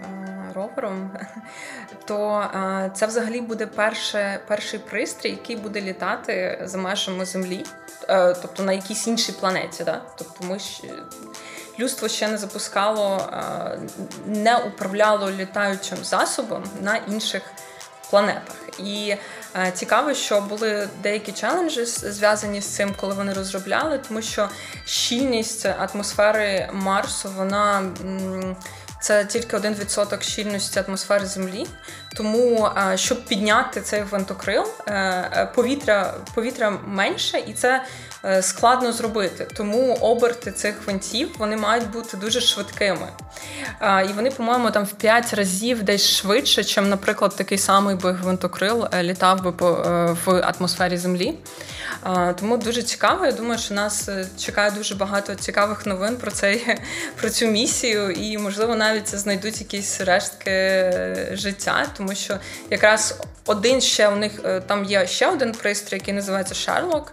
ровером. 0.55 1.11
То 2.05 2.39
е, 2.55 2.91
це 2.95 3.05
взагалі 3.05 3.41
буде 3.41 3.67
перше, 3.67 4.39
перший 4.47 4.79
пристрій, 4.79 5.29
який 5.29 5.55
буде 5.55 5.81
літати 5.81 6.61
за 6.63 6.77
межами 6.77 7.25
Землі, 7.25 7.65
е, 8.09 8.33
тобто 8.41 8.63
на 8.63 8.73
якійсь 8.73 9.07
іншій 9.07 9.31
планеті. 9.31 9.83
Да? 9.83 10.01
Тобто 10.17 10.43
ми 10.43 10.59
ще, 10.59 10.87
людство 11.79 12.07
ще 12.07 12.27
не 12.27 12.37
запускало, 12.37 13.29
не 14.25 14.57
управляло 14.57 15.31
літаючим 15.31 15.97
засобом 16.03 16.63
на 16.81 16.97
інших 16.97 17.43
планетах. 17.43 17.72
І 18.79 19.15
е, 19.55 19.71
цікаво, 19.71 20.13
що 20.13 20.41
були 20.41 20.89
деякі 21.03 21.31
челенджі 21.31 21.85
зв'язані 21.85 22.61
з 22.61 22.65
цим, 22.75 22.93
коли 22.95 23.13
вони 23.13 23.33
розробляли, 23.33 23.99
тому 24.07 24.21
що 24.21 24.49
щільність 24.85 25.65
атмосфери 25.65 26.69
Марсу, 26.73 27.29
вона. 27.37 27.79
М- 27.79 28.55
це 29.03 29.25
тільки 29.25 29.57
1% 29.57 30.21
щільності 30.21 30.79
атмосфери 30.79 31.25
Землі. 31.25 31.67
Тому 32.15 32.67
е, 32.77 32.97
щоб 32.97 33.25
підняти 33.25 33.81
цей 33.81 34.03
вантокрил, 34.03 34.65
е, 34.87 35.49
повітря 35.55 36.13
повітря 36.35 36.77
менше, 36.87 37.43
і 37.47 37.53
це 37.53 37.83
е, 38.25 38.41
складно 38.41 38.91
зробити. 38.91 39.47
Тому 39.53 39.93
оберти 39.93 40.51
цих 40.51 40.87
вантів 40.87 41.29
вони 41.37 41.57
мають 41.57 41.89
бути 41.89 42.17
дуже 42.17 42.41
швидкими. 42.41 43.07
І 44.09 44.13
вони, 44.13 44.31
по-моєму, 44.31 44.71
там 44.71 44.83
в 44.83 44.91
5 44.91 45.33
разів 45.33 45.83
десь 45.83 46.09
швидше, 46.09 46.61
ніж, 46.61 46.89
наприклад, 46.89 47.35
такий 47.35 47.57
самий 47.57 47.95
би 47.95 48.11
гвинтокрил 48.11 48.87
літав 49.01 49.43
би 49.43 49.51
в 50.25 50.53
атмосфері 50.57 50.97
Землі. 50.97 51.37
Тому 52.39 52.57
дуже 52.57 52.83
цікаво. 52.83 53.25
Я 53.25 53.31
думаю, 53.31 53.59
що 53.59 53.73
нас 53.73 54.09
чекає 54.39 54.71
дуже 54.71 54.95
багато 54.95 55.35
цікавих 55.35 55.85
новин 55.85 56.15
про 56.15 56.31
цей 56.31 56.77
про 57.21 57.29
цю 57.29 57.47
місію, 57.47 58.11
і 58.11 58.37
можливо 58.37 58.75
навіть 58.93 59.15
знайдуть 59.15 59.59
якісь 59.59 60.01
рештки 60.01 60.91
життя 61.31 61.87
тому 61.97 62.15
що 62.15 62.37
якраз 62.69 63.19
один 63.45 63.81
ще 63.81 64.07
у 64.07 64.15
них 64.15 64.31
е, 64.45 64.61
там 64.61 64.85
є 64.85 65.07
ще 65.07 65.27
один 65.27 65.51
пристрій, 65.51 65.95
який 65.95 66.13
називається 66.13 66.53
Sherlock, 66.53 67.03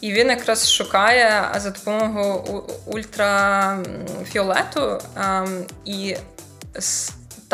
І 0.00 0.12
він 0.12 0.28
якраз 0.28 0.72
шукає 0.72 1.50
за 1.56 1.70
допомогою 1.70 2.64
ультрафіолету 2.86 4.98
ем, 5.16 5.66
і 5.84 6.16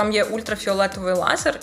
там 0.00 0.12
є 0.12 0.24
ультрафіолетовий 0.24 1.14
лазер, 1.14 1.60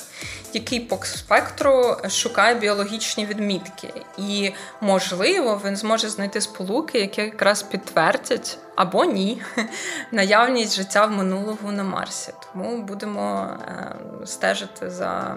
який 0.54 0.80
по 0.80 1.00
спектру 1.06 1.98
шукає 2.10 2.56
біологічні 2.56 3.26
відмітки. 3.26 3.94
І, 4.18 4.52
можливо, 4.82 5.62
він 5.66 5.76
зможе 5.76 6.10
знайти 6.10 6.42
сполуки, 6.42 7.00
які 7.00 7.22
якраз 7.22 7.64
підтвердять 7.64 8.58
або 8.76 9.06
ні 9.06 9.42
наявність 10.12 10.76
життя 10.76 11.06
в 11.06 11.12
минулого 11.12 11.72
на 11.72 11.84
Марсі. 11.84 12.34
Тому 12.46 12.82
будемо 12.82 13.50
е, 13.68 13.96
стежити 14.26 14.90
за, 14.90 15.36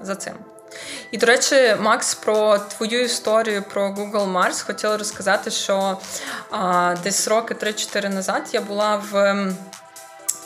за 0.00 0.14
цим. 0.14 0.34
І, 1.10 1.18
до 1.18 1.26
речі, 1.26 1.76
Макс, 1.80 2.14
про 2.14 2.58
твою 2.58 3.00
історію 3.00 3.62
про 3.62 3.88
Google 3.88 4.32
Mars 4.32 4.66
хотіла 4.66 4.96
розказати, 4.96 5.50
що 5.50 5.98
а, 6.50 6.94
десь 7.02 7.28
роки 7.28 7.54
3-4 7.54 8.08
назад 8.14 8.42
я 8.52 8.60
була 8.60 9.02
в 9.10 9.16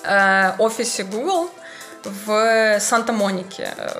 е, 0.04 0.54
офісі 0.58 1.04
Google 1.04 1.46
в 2.26 2.28
Санта-Монікі. 2.80 3.62
Е, 3.62 3.90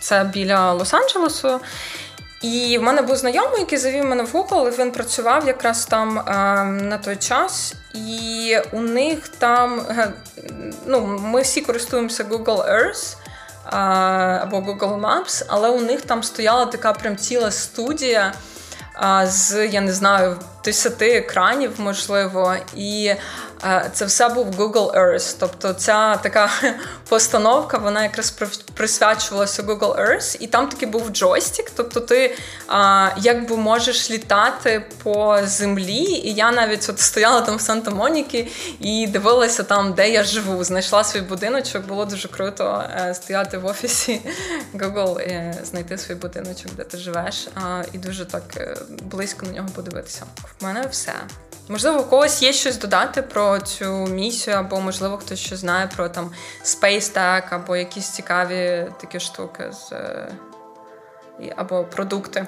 це 0.00 0.24
біля 0.24 0.74
Лос-Анджелесу. 0.74 1.60
І 2.42 2.78
в 2.78 2.82
мене 2.82 3.02
був 3.02 3.16
знайомий, 3.16 3.60
який 3.60 3.78
завів 3.78 4.04
мене 4.04 4.22
в 4.22 4.32
Google, 4.32 4.78
він 4.78 4.90
працював 4.90 5.46
якраз 5.46 5.86
там 5.86 6.18
е, 6.18 6.22
на 6.64 6.98
той 6.98 7.16
час. 7.16 7.74
І 7.94 8.56
у 8.72 8.80
них 8.80 9.28
там 9.28 9.80
е, 9.80 10.12
ну, 10.86 11.20
ми 11.22 11.40
всі 11.40 11.60
користуємося 11.60 12.24
Google 12.24 12.70
Earth 12.72 13.16
е, 13.16 13.76
або 14.42 14.56
Google 14.56 15.00
Maps, 15.00 15.44
але 15.48 15.68
у 15.68 15.80
них 15.80 16.02
там 16.02 16.22
стояла 16.22 16.66
така 16.66 16.92
прям 16.92 17.16
ціла 17.16 17.50
студія 17.50 18.32
е, 19.02 19.26
з, 19.26 19.66
я 19.66 19.80
не 19.80 19.92
знаю, 19.92 20.36
10 20.64 21.02
екранів, 21.02 21.72
можливо. 21.78 22.54
І 22.76 23.14
це 23.92 24.04
все 24.04 24.28
був 24.28 24.50
Google 24.50 24.94
Earth. 24.94 25.36
Тобто 25.38 25.72
ця 25.72 26.16
така 26.16 26.50
постановка, 27.08 27.78
вона 27.78 28.02
якраз 28.02 28.34
присвячувалася 28.74 29.62
Google 29.62 30.08
Earth, 30.08 30.36
і 30.40 30.46
там 30.46 30.68
таки 30.68 30.86
був 30.86 31.10
джойстик. 31.10 31.70
Тобто 31.76 32.00
ти 32.00 32.36
якби 33.16 33.56
можеш 33.56 34.10
літати 34.10 34.84
по 35.02 35.38
землі. 35.44 36.02
І 36.02 36.34
я 36.34 36.52
навіть 36.52 36.86
от 36.88 37.00
стояла 37.00 37.40
там 37.40 37.56
в 37.56 37.60
Санта-Моніки 37.60 38.48
і 38.80 39.06
дивилася 39.06 39.62
там, 39.62 39.92
де 39.92 40.10
я 40.10 40.24
живу. 40.24 40.64
Знайшла 40.64 41.04
свій 41.04 41.20
будиночок, 41.20 41.86
було 41.86 42.04
дуже 42.04 42.28
круто 42.28 42.84
е, 42.96 43.14
стояти 43.14 43.58
в 43.58 43.66
офісі 43.66 44.20
Google 44.74 45.20
і 45.20 45.54
знайти 45.64 45.98
свій 45.98 46.14
будиночок, 46.14 46.72
де 46.76 46.84
ти 46.84 46.98
живеш, 46.98 47.48
і 47.92 47.98
дуже 47.98 48.24
так 48.24 48.42
е, 48.56 48.76
близько 49.02 49.46
на 49.46 49.52
нього 49.52 49.68
подивитися. 49.74 50.22
В 50.60 50.64
мене 50.64 50.86
все. 50.90 51.12
Можливо, 51.68 52.00
у 52.00 52.04
когось 52.04 52.42
є 52.42 52.52
щось 52.52 52.76
додати 52.76 53.22
про 53.22 53.47
цю 53.58 54.06
місію, 54.06 54.56
або, 54.56 54.80
можливо, 54.80 55.16
хтось 55.16 55.38
ще 55.38 55.56
знає 55.56 55.90
про 55.96 56.08
там 56.08 56.30
SpaceTech, 56.64 57.42
або 57.50 57.76
якісь 57.76 58.08
цікаві 58.08 58.86
такі 59.00 59.20
штуки 59.20 59.72
з 59.72 59.92
е, 59.92 60.28
або 61.56 61.84
продукти. 61.84 62.46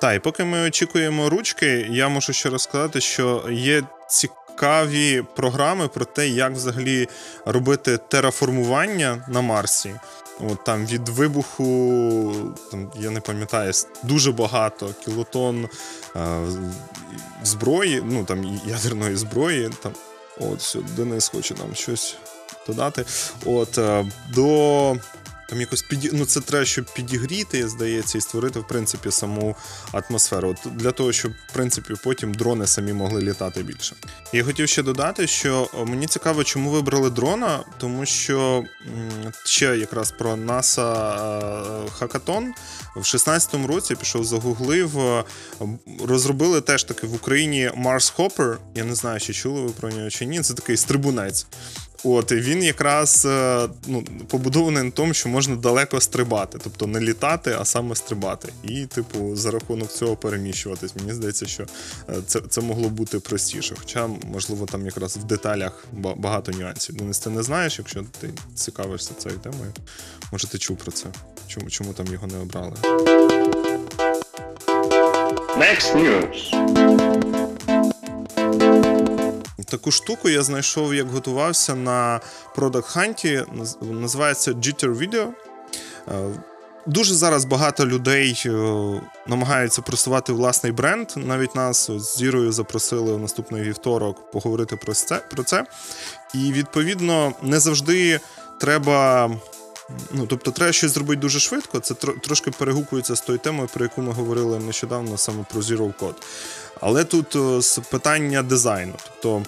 Так, 0.00 0.16
і 0.16 0.18
поки 0.18 0.44
ми 0.44 0.60
очікуємо 0.60 1.30
ручки, 1.30 1.86
я 1.90 2.08
можу 2.08 2.32
ще 2.32 2.50
розказати, 2.50 3.00
що 3.00 3.44
є 3.50 3.82
цікаві 4.08 5.22
програми 5.36 5.88
про 5.88 6.04
те, 6.04 6.28
як 6.28 6.52
взагалі 6.52 7.08
робити 7.44 7.98
тераформування 8.08 9.24
на 9.28 9.40
Марсі. 9.40 9.94
От 10.40 10.64
Там 10.64 10.86
від 10.86 11.08
вибуху, 11.08 12.32
там, 12.70 12.90
я 12.96 13.10
не 13.10 13.20
пам'ятаю, 13.20 13.72
дуже 14.02 14.32
багато 14.32 14.94
кілотон 15.04 15.68
а, 16.14 16.46
зброї, 17.42 18.02
ну 18.04 18.24
там 18.24 18.60
ядерної 18.66 19.16
зброї. 19.16 19.70
Там, 19.82 19.92
От, 20.40 20.60
все, 20.60 20.78
Денис 20.96 21.28
хоче 21.28 21.54
нам 21.54 21.74
щось 21.74 22.16
додати. 22.66 23.04
От, 23.44 23.78
До 24.34 24.96
там 25.52 25.60
якось 25.60 25.82
піді... 25.82 26.10
ну 26.12 26.24
це 26.24 26.40
треба, 26.40 26.64
щоб 26.64 26.84
підігріти, 26.94 27.68
здається, 27.68 28.18
і 28.18 28.20
створити 28.20 28.58
в 28.58 28.66
принципі 28.66 29.10
саму 29.10 29.56
атмосферу. 29.92 30.48
От 30.48 30.76
Для 30.76 30.90
того, 30.90 31.12
щоб 31.12 31.32
в 31.32 31.52
принципі 31.52 31.94
потім 32.04 32.34
дрони 32.34 32.66
самі 32.66 32.92
могли 32.92 33.22
літати 33.22 33.62
більше. 33.62 33.94
Я 34.32 34.44
хотів 34.44 34.68
ще 34.68 34.82
додати, 34.82 35.26
що 35.26 35.68
мені 35.86 36.06
цікаво, 36.06 36.44
чому 36.44 36.70
вибрали 36.70 37.10
дрона, 37.10 37.60
тому 37.78 38.06
що 38.06 38.64
ще 39.44 39.76
якраз 39.76 40.10
про 40.10 40.34
NASA 40.34 41.90
Хакатон 41.90 42.54
в 42.96 43.00
16-му 43.00 43.66
році 43.66 43.94
пішов 43.94 44.24
загуглив, 44.24 45.24
розробили 46.04 46.60
теж 46.60 46.84
таки 46.84 47.06
в 47.06 47.14
Україні 47.14 47.70
Mars 47.76 48.16
Hopper. 48.16 48.56
Я 48.74 48.84
не 48.84 48.94
знаю, 48.94 49.20
чи 49.20 49.32
чули 49.32 49.60
ви 49.60 49.68
про 49.68 49.90
нього 49.90 50.10
чи 50.10 50.24
ні. 50.24 50.40
Це 50.40 50.54
такий 50.54 50.76
стрибунець. 50.76 51.46
От 52.04 52.32
і 52.32 52.34
він 52.34 52.62
якраз 52.62 53.26
е, 53.30 53.68
ну, 53.86 54.04
побудований 54.28 54.82
на 54.82 54.90
тому, 54.90 55.14
що 55.14 55.28
можна 55.28 55.56
далеко 55.56 56.00
стрибати, 56.00 56.58
тобто 56.64 56.86
не 56.86 57.00
літати, 57.00 57.56
а 57.60 57.64
саме 57.64 57.94
стрибати. 57.94 58.48
І, 58.62 58.86
типу, 58.86 59.36
за 59.36 59.50
рахунок 59.50 59.92
цього 59.92 60.16
переміщуватись. 60.16 60.96
Мені 60.96 61.12
здається, 61.12 61.46
що 61.46 61.62
е, 62.08 62.14
це 62.26 62.40
це 62.48 62.60
могло 62.60 62.88
бути 62.88 63.20
простіше. 63.20 63.74
Хоча, 63.78 64.08
можливо, 64.32 64.66
там 64.66 64.86
якраз 64.86 65.16
в 65.16 65.24
деталях 65.24 65.84
багато 66.16 66.52
нюансів. 66.52 66.96
Денис, 66.96 67.18
ти 67.18 67.30
не 67.30 67.42
знаєш, 67.42 67.78
якщо 67.78 68.04
ти 68.20 68.30
цікавишся 68.54 69.14
цією 69.18 69.40
темою, 69.40 69.72
може 70.32 70.48
ти 70.48 70.58
чув 70.58 70.76
про 70.76 70.92
це. 70.92 71.06
Чому, 71.46 71.70
Чому 71.70 71.92
там 71.92 72.06
його 72.06 72.26
не 72.26 72.38
обрали? 72.38 72.72
Next 75.58 75.94
news. 75.94 77.41
Таку 79.72 79.90
штуку 79.90 80.28
я 80.28 80.42
знайшов, 80.42 80.94
як 80.94 81.10
готувався 81.10 81.74
на 81.74 82.20
Product 82.56 82.96
Hunt, 82.96 83.44
називається 84.00 84.52
Jitter 84.52 84.96
Video. 84.96 85.28
Е, 86.08 86.12
дуже 86.86 87.14
зараз 87.14 87.44
багато 87.44 87.86
людей 87.86 88.42
е, 88.46 88.50
намагаються 89.26 89.82
просувати 89.82 90.32
власний 90.32 90.72
бренд. 90.72 91.08
Навіть 91.16 91.54
нас 91.54 91.90
з 91.90 92.16
Зірою 92.16 92.52
запросили 92.52 93.12
в 93.12 93.18
наступний 93.18 93.62
вівторок 93.62 94.30
поговорити 94.30 94.76
про 94.76 94.94
це. 94.94 95.16
про 95.16 95.42
це. 95.42 95.66
І 96.34 96.52
відповідно 96.52 97.32
не 97.42 97.60
завжди 97.60 98.20
треба. 98.60 99.30
Ну, 100.10 100.26
тобто, 100.26 100.50
треба 100.50 100.72
щось 100.72 100.90
зробити 100.90 101.20
дуже 101.20 101.40
швидко. 101.40 101.80
Це 101.80 101.94
трошки 101.94 102.50
перегукується 102.50 103.16
з 103.16 103.20
тою 103.20 103.38
темою, 103.38 103.68
про 103.74 103.84
яку 103.84 104.02
ми 104.02 104.12
говорили 104.12 104.58
нещодавно 104.58 105.18
саме 105.18 105.44
про 105.52 105.60
Zero 105.60 105.94
Code. 106.00 106.22
Але 106.80 107.04
тут 107.04 107.36
е, 107.36 107.82
питання 107.90 108.42
дизайну. 108.42 108.92
Тобто 109.04 109.42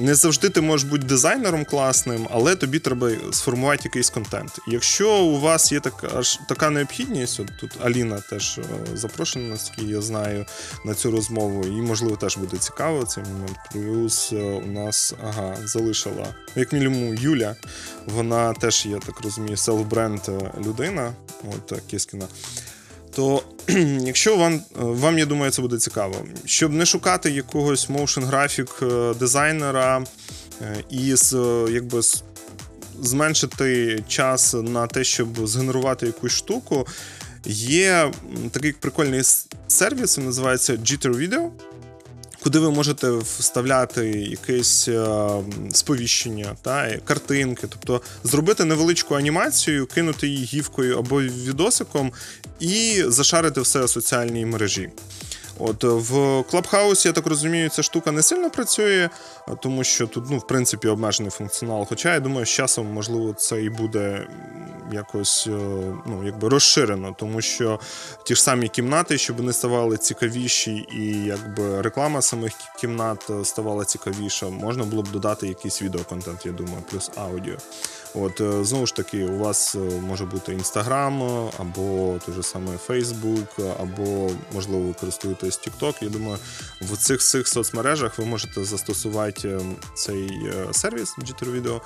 не 0.00 0.14
завжди 0.14 0.48
ти 0.48 0.60
можеш 0.60 0.88
бути 0.90 1.04
дизайнером 1.04 1.64
класним, 1.64 2.28
але 2.30 2.56
тобі 2.56 2.78
треба 2.78 3.10
сформувати 3.32 3.80
якийсь 3.84 4.10
контент. 4.10 4.58
Якщо 4.68 5.16
у 5.16 5.40
вас 5.40 5.72
є 5.72 5.80
така 5.80 6.22
така 6.48 6.70
необхідність, 6.70 7.40
от 7.40 7.50
тут 7.60 7.70
Аліна 7.84 8.20
теж 8.30 8.58
е, 8.58 8.62
запрошена, 8.94 9.48
наскільки 9.48 9.90
я 9.90 10.02
знаю, 10.02 10.46
на 10.84 10.94
цю 10.94 11.10
розмову, 11.10 11.64
і, 11.64 11.82
можливо, 11.82 12.16
теж 12.16 12.36
буде 12.36 12.56
цікаво 12.56 13.04
цей 13.04 13.24
момент. 13.24 13.56
Плюс 13.72 14.32
е, 14.32 14.36
у 14.36 14.66
нас 14.66 15.14
ага, 15.24 15.56
залишила, 15.64 16.34
як 16.56 16.72
мінімум, 16.72 17.16
Юля, 17.16 17.56
вона 18.06 18.52
теж, 18.52 18.86
я 18.86 18.98
так 18.98 19.20
розумію, 19.20 19.56
селф-бренд 19.56 20.30
е, 20.30 20.52
людина, 20.66 21.12
от 21.50 21.80
Кіскіна 21.86 22.26
то 23.14 23.42
якщо 24.00 24.36
вам, 24.36 24.60
вам, 24.74 25.18
я 25.18 25.26
думаю, 25.26 25.50
це 25.50 25.62
буде 25.62 25.78
цікаво, 25.78 26.14
щоб 26.44 26.72
не 26.72 26.86
шукати 26.86 27.30
якогось 27.30 27.90
motion 27.90 28.24
графік 28.24 28.68
е, 28.82 29.14
дизайнера 29.14 30.04
е, 30.62 30.84
і 30.90 31.14
з, 31.14 31.34
якби 31.70 32.00
зменшити 33.02 34.02
час 34.08 34.54
на 34.54 34.86
те, 34.86 35.04
щоб 35.04 35.48
згенерувати 35.48 36.06
якусь 36.06 36.32
штуку, 36.32 36.86
є 37.46 38.12
такий 38.50 38.72
прикольний 38.72 39.22
сервіс, 39.68 40.18
він 40.18 40.26
називається 40.26 40.72
Jitter 40.72 41.16
Video 41.16 41.50
куди 42.44 42.58
ви 42.58 42.70
можете 42.70 43.10
вставляти 43.10 44.06
якесь 44.10 44.88
е, 44.88 45.28
сповіщення, 45.72 46.56
та, 46.62 46.98
картинки, 47.04 47.66
тобто 47.70 48.00
зробити 48.24 48.64
невеличку 48.64 49.14
анімацію, 49.14 49.86
кинути 49.86 50.28
її 50.28 50.44
гівкою 50.44 50.98
або 50.98 51.22
відосиком 51.22 52.12
і 52.60 53.02
зашарити 53.06 53.60
все 53.60 53.84
в 53.84 53.88
соціальній 53.88 54.46
мережі. 54.46 54.90
От 55.58 55.84
В 55.84 56.14
Clubhouse, 56.52 57.06
я 57.06 57.12
так 57.12 57.26
розумію, 57.26 57.68
ця 57.68 57.82
штука 57.82 58.10
не 58.10 58.22
сильно 58.22 58.50
працює, 58.50 59.10
тому 59.62 59.84
що 59.84 60.06
тут, 60.06 60.24
ну, 60.30 60.38
в 60.38 60.46
принципі, 60.46 60.88
обмежений 60.88 61.30
функціонал. 61.30 61.86
Хоча 61.88 62.14
я 62.14 62.20
думаю, 62.20 62.46
з 62.46 62.48
часом, 62.48 62.86
можливо, 62.86 63.32
це 63.32 63.62
і 63.62 63.70
буде 63.70 64.26
якось 64.92 65.46
е, 65.46 65.50
ну, 66.06 66.22
якби 66.24 66.48
розширено, 66.48 67.14
тому 67.18 67.40
що 67.40 67.80
ті 68.24 68.34
ж 68.34 68.42
самі 68.42 68.68
кімнати, 68.68 69.18
щоб 69.18 69.36
вони 69.36 69.52
ставали 69.52 69.96
цікавіші, 69.96 70.86
і 70.92 71.24
якби 71.24 71.82
реклама 71.82 72.22
самих 72.22 72.52
кімнат 72.80 73.30
ставала 73.44 73.84
цікавіша, 73.84 74.48
можна 74.48 74.84
було 74.84 75.02
б 75.02 75.10
додати 75.10 75.48
якийсь 75.48 75.82
відеоконтент, 75.82 76.46
я 76.46 76.52
думаю, 76.52 76.82
плюс 76.90 77.10
аудіо. 77.16 77.56
От 78.14 78.40
е, 78.40 78.64
знову 78.64 78.86
ж 78.86 78.94
таки, 78.94 79.24
у 79.24 79.38
вас 79.38 79.74
е, 79.74 79.78
може 79.78 80.24
бути 80.24 80.52
інстаграм, 80.52 81.22
або 81.58 82.18
той 82.26 82.34
же 82.34 82.42
саме 82.42 82.76
Фейсбук, 82.76 83.48
або 83.80 84.30
можливо 84.52 84.80
ви 84.86 84.92
користуєтесь 84.92 85.60
TikTok. 85.60 85.94
Я 86.00 86.08
думаю, 86.08 86.38
в 86.80 86.96
цих 86.96 87.20
цих 87.20 87.48
соцмережах 87.48 88.18
ви 88.18 88.24
можете 88.24 88.64
застосувати 88.64 89.48
е, 89.48 89.60
цей 89.94 90.52
сервіс 90.72 91.14
Jitter 91.18 91.52
Video 91.52 91.80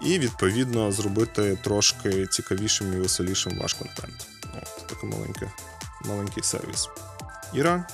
і 0.00 0.18
відповідно 0.18 0.92
зробити 0.92 1.58
трошки 1.64 2.26
цікавішим 2.26 2.92
і 2.92 2.96
веселішим 2.96 3.58
ваш 3.58 3.74
контент. 3.74 4.26
От 4.62 4.86
такий 4.86 5.10
маленький, 5.10 5.48
маленький 6.04 6.42
сервіс. 6.42 6.88
Іра. 7.54 7.86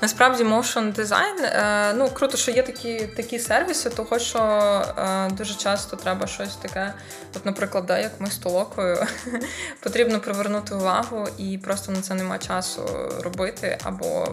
Насправді, 0.00 0.44
motion 0.44 0.92
дизайн, 0.92 1.44
е, 1.44 1.92
ну 1.94 2.08
круто, 2.08 2.36
що 2.36 2.50
є 2.50 2.62
такі 2.62 3.06
такі 3.16 3.38
сервіси, 3.38 3.90
того 3.90 4.18
що 4.18 4.38
е, 4.38 5.30
дуже 5.30 5.54
часто 5.54 5.96
треба 5.96 6.26
щось 6.26 6.56
таке. 6.56 6.94
От, 7.36 7.46
наприклад, 7.46 7.86
да, 7.86 7.98
як 7.98 8.12
ми 8.20 8.30
з 8.30 8.36
толокою, 8.36 9.06
потрібно 9.80 10.20
привернути 10.20 10.74
увагу 10.74 11.28
і 11.38 11.58
просто 11.58 11.92
на 11.92 12.02
це 12.02 12.14
нема 12.14 12.38
часу 12.38 12.82
робити 13.24 13.78
або 13.82 14.28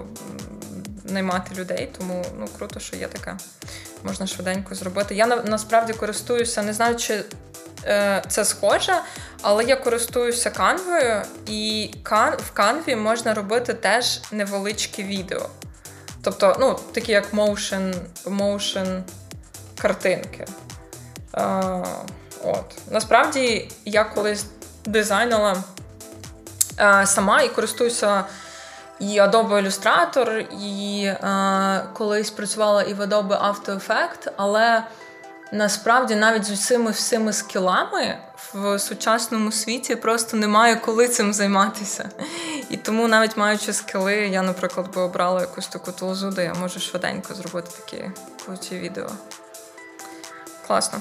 наймати 1.04 1.56
людей. 1.56 1.90
Тому 1.98 2.26
ну 2.40 2.48
круто, 2.58 2.80
що 2.80 2.96
є 2.96 3.08
таке. 3.08 3.38
Можна 4.04 4.28
швиденько 4.28 4.76
зробити. 4.76 5.16
Я 5.16 5.28
насправді 5.28 5.94
користуюся, 5.94 6.64
не 6.64 6.74
знаю, 6.74 6.96
чи 6.96 7.24
це 8.28 8.46
схоже, 8.46 8.96
але 9.42 9.64
я 9.64 9.76
користуюся 9.76 10.50
канвою, 10.50 11.22
і 11.48 11.92
в 12.38 12.52
канві 12.54 12.96
можна 12.96 13.34
робити 13.34 13.74
теж 13.74 14.22
невеличкі 14.32 15.04
відео. 15.04 15.50
Тобто, 16.24 16.56
ну, 16.60 16.80
такі 16.94 17.12
як 17.12 17.34
motion, 17.34 17.94
motion 18.26 19.02
картинки. 19.82 20.46
Е, 21.38 21.86
от. 22.44 22.66
Насправді, 22.92 23.72
я 23.86 24.04
колись 24.04 24.46
дизайнила 24.86 25.64
е, 26.80 27.06
сама 27.08 27.42
і 27.42 27.50
користуюся 27.50 28.24
і 29.00 29.22
Adobe 29.22 29.64
Illustrator, 29.64 30.46
і 30.62 31.08
а, 31.22 31.82
колись 31.94 32.32
працювала 32.32 32.84
і 32.84 32.94
в 32.94 33.02
Adobe 33.02 33.28
After 33.28 33.88
Effects, 33.88 34.32
але 34.38 34.84
насправді 35.54 36.16
навіть 36.16 36.44
з 36.44 36.52
усіми 36.52 36.92
всіми 36.92 37.34
скілами 37.34 38.18
в 38.54 38.80
сучасному 38.80 39.52
світі 39.52 39.96
просто 39.96 40.38
немає 40.38 40.76
коли 40.76 41.08
цим 41.08 41.34
займатися. 41.34 42.10
І 42.70 42.78
тому, 42.78 43.08
навіть 43.08 43.38
маючи 43.38 43.74
скіли, 43.74 44.16
я, 44.16 44.42
наприклад, 44.42 44.94
би 44.96 45.02
обрала 45.02 45.42
якусь 45.42 45.68
таку 45.68 45.92
тулзу, 45.92 46.30
де 46.30 46.44
я 46.44 46.54
можу 46.54 46.80
швиденько 46.80 47.34
зробити 47.34 47.70
такі 47.80 48.12
круті 48.46 48.80
відео. 48.80 49.10
Класно. 50.68 51.00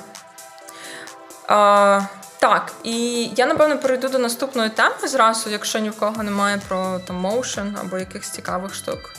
А, 1.49 2.01
Так, 2.39 2.73
і 2.83 3.27
я, 3.37 3.47
напевно, 3.47 3.79
перейду 3.79 4.09
до 4.09 4.19
наступної 4.19 4.71
теми 4.71 5.09
зразу, 5.09 5.51
якщо 5.51 5.79
ні 5.79 5.91
в 5.91 5.99
кого 5.99 6.23
немає 6.23 6.61
про 6.69 6.99
там 6.99 7.17
моушен 7.17 7.77
або 7.81 7.99
якихось 7.99 8.31
цікавих 8.31 8.75
штук. 8.75 9.15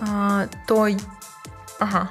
А, 0.00 0.44
То. 0.66 0.88
Ага. 1.78 2.08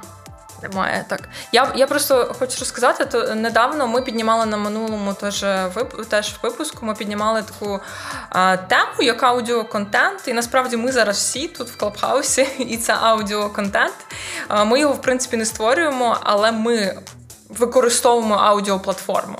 Немає 0.63 1.05
так. 1.07 1.29
Я 1.51 1.71
я 1.75 1.87
просто 1.87 2.35
хочу 2.39 2.59
розказати, 2.59 3.05
то 3.05 3.35
недавно 3.35 3.87
ми 3.87 4.01
піднімали 4.01 4.45
на 4.45 4.57
минулому 4.57 5.13
теж 5.13 5.45
вип, 5.75 6.05
теж 6.09 6.35
випуску. 6.43 6.85
Ми 6.85 6.93
піднімали 6.93 7.43
таку 7.43 7.79
а, 8.29 8.57
тему, 8.57 9.01
як 9.01 9.23
аудіоконтент. 9.23 10.27
І 10.27 10.33
насправді 10.33 10.77
ми 10.77 10.91
зараз 10.91 11.17
всі 11.17 11.47
тут 11.47 11.69
в 11.69 11.77
Клабхаусі, 11.77 12.41
і 12.59 12.77
це 12.77 12.93
аудіоконтент. 12.93 13.95
А, 14.47 14.63
ми 14.63 14.79
його 14.79 14.93
в 14.93 15.01
принципі 15.01 15.37
не 15.37 15.45
створюємо, 15.45 16.17
але 16.23 16.51
ми 16.51 16.99
використовуємо 17.49 18.35
аудіоплатформу. 18.35 19.37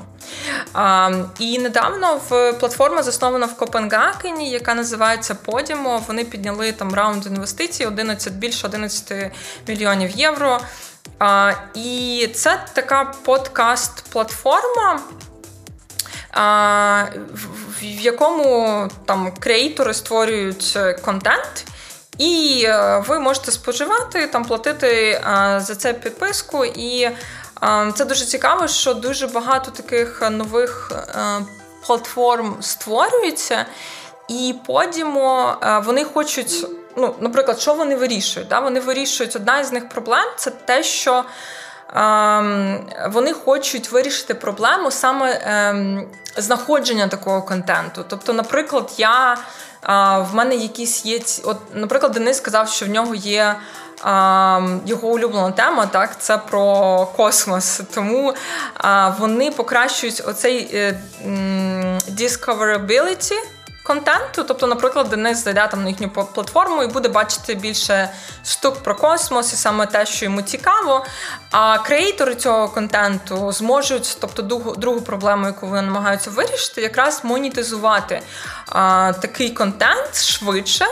А, 0.74 1.12
І 1.40 1.60
недавно 1.60 2.22
в 2.30 2.54
платформа 2.54 3.04
заснована 3.04 3.46
в 3.46 3.58
Копенгагені, 3.58 4.50
яка 4.50 4.74
називається 4.74 5.38
Podimo. 5.46 6.02
Вони 6.08 6.24
підняли 6.24 6.72
там 6.72 6.94
раунд 6.94 7.26
інвестицій 7.26 7.86
11 7.86 8.34
більше 8.34 8.68
11 8.68 9.32
мільйонів 9.68 10.10
євро. 10.10 10.60
А, 11.20 11.52
І 11.74 12.30
це 12.34 12.60
така 12.74 13.14
подкаст-платформа. 13.26 15.00
В, 17.82 17.84
якому 17.84 18.88
там 19.06 19.32
креатори 19.40 19.94
створюють 19.94 20.80
контент, 21.02 21.66
і 22.18 22.64
е, 22.66 23.04
ви 23.08 23.20
можете 23.20 23.52
споживати, 23.52 24.28
там 24.28 24.46
платити 24.46 25.22
за 25.58 25.76
це 25.76 25.94
підписку. 25.94 26.66
І 26.66 27.10
це 27.96 28.06
дуже 28.06 28.26
цікаво, 28.26 28.68
що 28.68 28.94
дуже 28.94 29.28
багато 29.28 29.72
таких 29.72 30.30
нових 30.32 30.92
е, 30.92 31.46
платформ 31.86 32.58
створюється, 32.62 33.66
і 34.28 34.56
Podimo, 34.68 35.56
а, 35.62 35.80
вони 35.80 36.04
хочуть 36.04 36.68
ну, 36.98 37.16
наприклад, 37.20 37.60
що 37.60 37.74
вони 37.74 37.96
вирішують? 37.96 38.48
Да? 38.50 38.60
Вони 38.60 38.80
вирішують 38.80 39.36
одна 39.36 39.60
із 39.60 39.72
них 39.72 39.90
проблем 39.90 40.26
це 40.38 40.52
те, 40.52 40.84
що 40.84 41.24
ем, 41.94 42.90
вони 43.10 43.34
хочуть 43.34 43.92
вирішити 43.92 44.34
проблему 44.34 44.92
саме 44.92 45.42
ем, 45.44 46.08
знаходження 46.38 47.08
такого 47.08 47.42
контенту. 47.42 48.06
Тобто, 48.08 48.34
наприклад, 48.34 48.92
я. 48.98 49.38
А, 49.82 50.20
в 50.20 50.36
мене 50.36 50.56
якісь 50.56 51.06
є. 51.06 51.20
От, 51.44 51.58
наприклад, 51.74 52.12
Денис 52.12 52.38
сказав, 52.38 52.70
що 52.70 52.86
в 52.86 52.90
нього 52.90 53.16
є 53.16 53.56
його 54.86 55.08
улюблена 55.08 55.52
тема, 55.52 55.86
так, 55.86 56.22
це 56.22 56.38
про 56.38 57.06
космос. 57.06 57.82
Тому 57.94 58.34
вони 59.20 59.52
покращують 59.52 60.24
оцей 60.26 60.70
е, 60.74 61.00
discoverability 62.12 63.36
контенту. 63.88 64.44
Тобто, 64.44 64.68
наприклад, 64.68 65.10
Денис 65.10 65.44
зайде 65.44 65.68
там 65.68 65.84
на 65.84 65.90
їхню 65.90 66.10
платформу 66.10 66.84
і 66.84 66.88
буде 66.88 67.10
бачити 67.10 67.56
більше 67.56 68.10
штук 68.46 68.84
про 68.84 68.96
космос 68.96 69.54
і 69.54 69.56
саме 69.56 69.86
те, 69.86 70.06
що 70.06 70.26
йому 70.26 70.42
цікаво. 70.42 71.06
А 71.52 71.78
креатори 71.78 72.36
цього 72.36 72.70
контенту 72.70 73.52
зможуть, 73.52 74.18
тобто 74.22 74.42
другу, 74.42 74.76
другу 74.76 75.02
проблему, 75.02 75.46
яку 75.46 75.68
вони 75.68 75.82
намагаються 75.82 76.30
вирішити, 76.30 76.82
якраз 76.82 77.22
монетизувати 77.24 78.22
а, 78.70 79.14
такий 79.22 79.50
контент 79.50 80.16
швидше. 80.16 80.86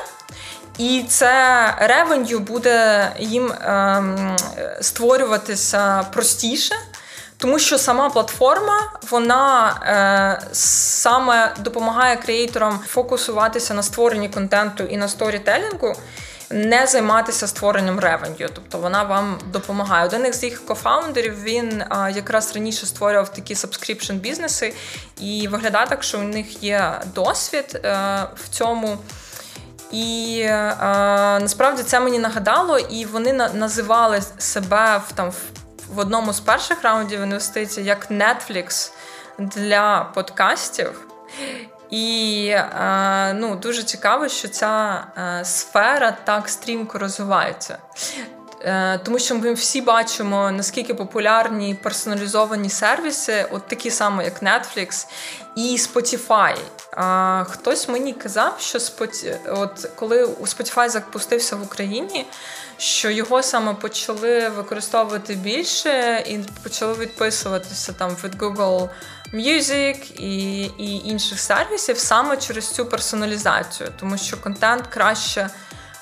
І 0.77 1.05
це 1.07 1.73
ревеню 1.79 2.39
буде 2.39 3.11
їм 3.19 3.51
ем, 3.51 4.35
створюватися 4.81 6.03
простіше, 6.13 6.75
тому 7.37 7.59
що 7.59 7.77
сама 7.77 8.09
платформа 8.09 8.93
вона 9.09 9.75
е, 10.41 10.47
саме 10.53 11.53
допомагає 11.59 12.15
креаторам 12.15 12.79
фокусуватися 12.87 13.73
на 13.73 13.83
створенні 13.83 14.29
контенту 14.29 14.83
і 14.83 14.97
на 14.97 15.07
сторітелінгу, 15.07 15.95
не 16.49 16.87
займатися 16.87 17.47
створенням 17.47 17.99
revenue. 17.99 18.49
Тобто 18.53 18.77
вона 18.77 19.03
вам 19.03 19.39
допомагає. 19.45 20.05
Один 20.05 20.25
із 20.25 20.43
їх 20.43 20.65
кофаундерів 20.65 21.43
він 21.43 21.81
е, 21.81 22.11
якраз 22.15 22.55
раніше 22.55 22.85
створював 22.85 23.33
такі 23.33 23.55
subscription 23.55 24.13
бізнеси, 24.13 24.73
і 25.21 25.47
виглядає 25.47 25.87
так, 25.87 26.03
що 26.03 26.19
у 26.19 26.23
них 26.23 26.63
є 26.63 27.01
досвід 27.15 27.81
е, 27.83 27.89
в 28.35 28.49
цьому. 28.49 28.97
І 29.91 30.39
е, 30.45 30.75
насправді 31.41 31.83
це 31.83 31.99
мені 31.99 32.19
нагадало, 32.19 32.79
і 32.79 33.05
вони 33.05 33.33
на, 33.33 33.49
називали 33.49 34.21
себе 34.37 35.01
в 35.07 35.11
там 35.11 35.31
в 35.89 35.99
одному 35.99 36.33
з 36.33 36.39
перших 36.39 36.81
раундів 36.81 37.21
інвестицій 37.21 37.81
як 37.81 38.11
Netflix 38.11 38.91
для 39.39 40.11
подкастів. 40.13 41.07
І 41.89 42.47
е, 42.51 43.33
ну, 43.33 43.55
дуже 43.55 43.83
цікаво, 43.83 44.27
що 44.27 44.47
ця 44.47 45.03
е, 45.17 45.45
сфера 45.45 46.17
так 46.23 46.49
стрімко 46.49 46.97
розвивається. 46.97 47.77
Е, 48.65 48.99
тому 49.03 49.19
що 49.19 49.35
ми 49.35 49.53
всі 49.53 49.81
бачимо, 49.81 50.51
наскільки 50.51 50.93
популярні 50.93 51.75
персоналізовані 51.83 52.69
сервіси, 52.69 53.45
от 53.51 53.67
такі 53.67 53.91
самі, 53.91 54.23
як 54.23 54.43
Netflix 54.43 55.07
і 55.55 55.77
Spotify. 55.77 56.55
Хтось 57.45 57.89
мені 57.89 58.13
казав, 58.13 58.55
що 58.59 58.79
Spotify, 58.79 59.37
от 59.47 59.89
коли 59.95 60.23
у 60.23 60.45
Spotify 60.45 60.89
запустився 60.89 61.55
в 61.55 61.63
Україні, 61.63 62.25
що 62.77 63.09
його 63.09 63.43
саме 63.43 63.73
почали 63.73 64.49
використовувати 64.49 65.35
більше 65.35 66.23
і 66.27 66.39
почали 66.63 66.93
відписуватися 66.93 67.93
там 67.93 68.15
від 68.23 68.35
Google 68.35 68.89
Music 69.33 70.13
і 70.19 70.61
і 70.63 71.09
інших 71.09 71.39
сервісів 71.39 71.97
саме 71.97 72.37
через 72.37 72.71
цю 72.71 72.85
персоналізацію, 72.85 73.89
тому 73.99 74.17
що 74.17 74.37
контент 74.37 74.87
краще 74.87 75.49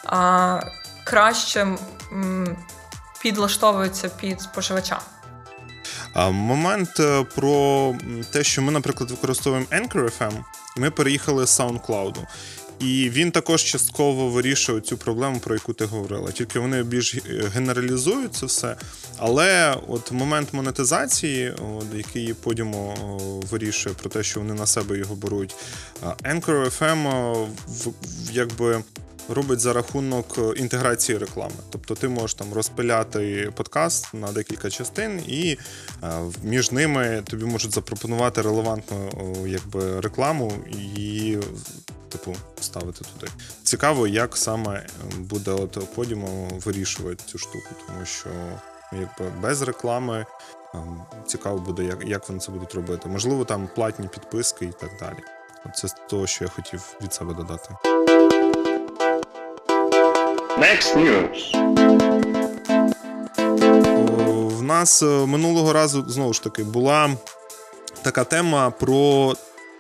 а, 0.06 0.60
краще 1.04 1.68
м, 2.14 2.58
підлаштовується 3.22 4.10
під 4.10 4.42
споживача. 4.42 5.00
Момент 6.32 7.00
е, 7.00 7.24
про 7.36 7.96
те, 8.32 8.44
що 8.44 8.62
ми, 8.62 8.72
наприклад, 8.72 9.12
використовуємо 9.12 9.68
Anchor 9.72 10.20
FM, 10.20 10.34
ми 10.78 10.92
переїхали 10.92 11.48
з 11.48 11.60
SoundCloud. 11.60 12.16
І 12.80 13.10
він 13.10 13.32
також 13.32 13.64
частково 13.64 14.30
вирішує 14.30 14.82
цю 14.82 14.98
проблему, 14.98 15.40
про 15.40 15.56
яку 15.56 15.74
ти 15.74 15.86
говорила. 15.86 16.32
Тільки 16.32 16.60
вони 16.60 16.84
більш 16.84 17.16
генералізують 17.54 18.36
це 18.36 18.46
все. 18.46 18.76
Але 19.18 19.78
от 19.88 20.12
момент 20.12 20.54
монетизації, 20.54 21.52
от, 21.52 21.86
який 21.94 22.34
Podimo 22.34 22.96
вирішує 23.48 23.96
про 23.96 24.10
те, 24.10 24.24
що 24.24 24.40
вони 24.40 24.54
на 24.54 24.66
себе 24.66 24.98
його 24.98 25.16
беруть, 25.16 25.56
Anchor 26.24 26.80
FM 26.80 27.48
якби 28.32 28.84
робить 29.30 29.60
за 29.60 29.74
рахунок 29.74 30.26
е, 30.38 30.54
інтеграції 30.56 31.18
реклами. 31.18 31.56
Тобто 31.70 31.96
ти 31.96 32.08
можеш 32.08 32.34
там 32.34 32.54
розпиляти 32.54 33.52
подкаст 33.56 34.14
на 34.14 34.32
декілька 34.32 34.70
частин, 34.70 35.22
і 35.28 35.58
е, 36.04 36.08
між 36.44 36.72
ними 36.72 37.24
тобі 37.30 37.46
можуть 37.46 37.74
запропонувати 37.74 38.42
релевантну 38.42 39.10
якби, 39.48 40.00
рекламу 40.00 40.54
і. 40.98 41.38
Типу, 42.10 42.36
ставити 42.62 43.00
туди. 43.00 43.32
Цікаво, 43.64 44.08
як 44.08 44.38
саме 44.38 44.86
буде 45.18 45.52
от 45.52 45.96
Podimo 45.96 46.64
вирішувати 46.64 47.24
цю 47.26 47.38
штуку, 47.38 47.70
тому 47.88 48.06
що 48.06 48.30
якби 48.92 49.40
без 49.42 49.62
реклами 49.62 50.26
цікаво 51.28 51.60
буде, 51.60 51.84
як 51.84 52.08
як 52.08 52.30
вони 52.30 52.40
це 52.40 52.52
будуть 52.52 52.76
робити. 52.76 53.10
Можливо, 53.10 53.46
там 53.46 53.70
платні 53.76 54.08
підписки 54.08 54.66
і 54.66 54.72
так 54.80 54.90
далі. 55.00 55.18
Це 55.76 55.88
з 55.88 55.96
того, 56.10 56.28
що 56.28 56.44
я 56.44 56.50
хотів 56.50 56.96
від 57.02 57.14
себе 57.14 57.34
додати. 57.34 58.03
Next 60.58 60.96
News. 60.96 61.54
В 64.58 64.62
нас 64.62 65.02
е, 65.02 65.06
минулого 65.06 65.74
разу 65.74 66.06
знову 66.08 66.34
ж 66.34 66.44
таки 66.44 66.64
була 66.64 67.10
така 68.02 68.24
тема 68.24 68.70
про 68.72 69.34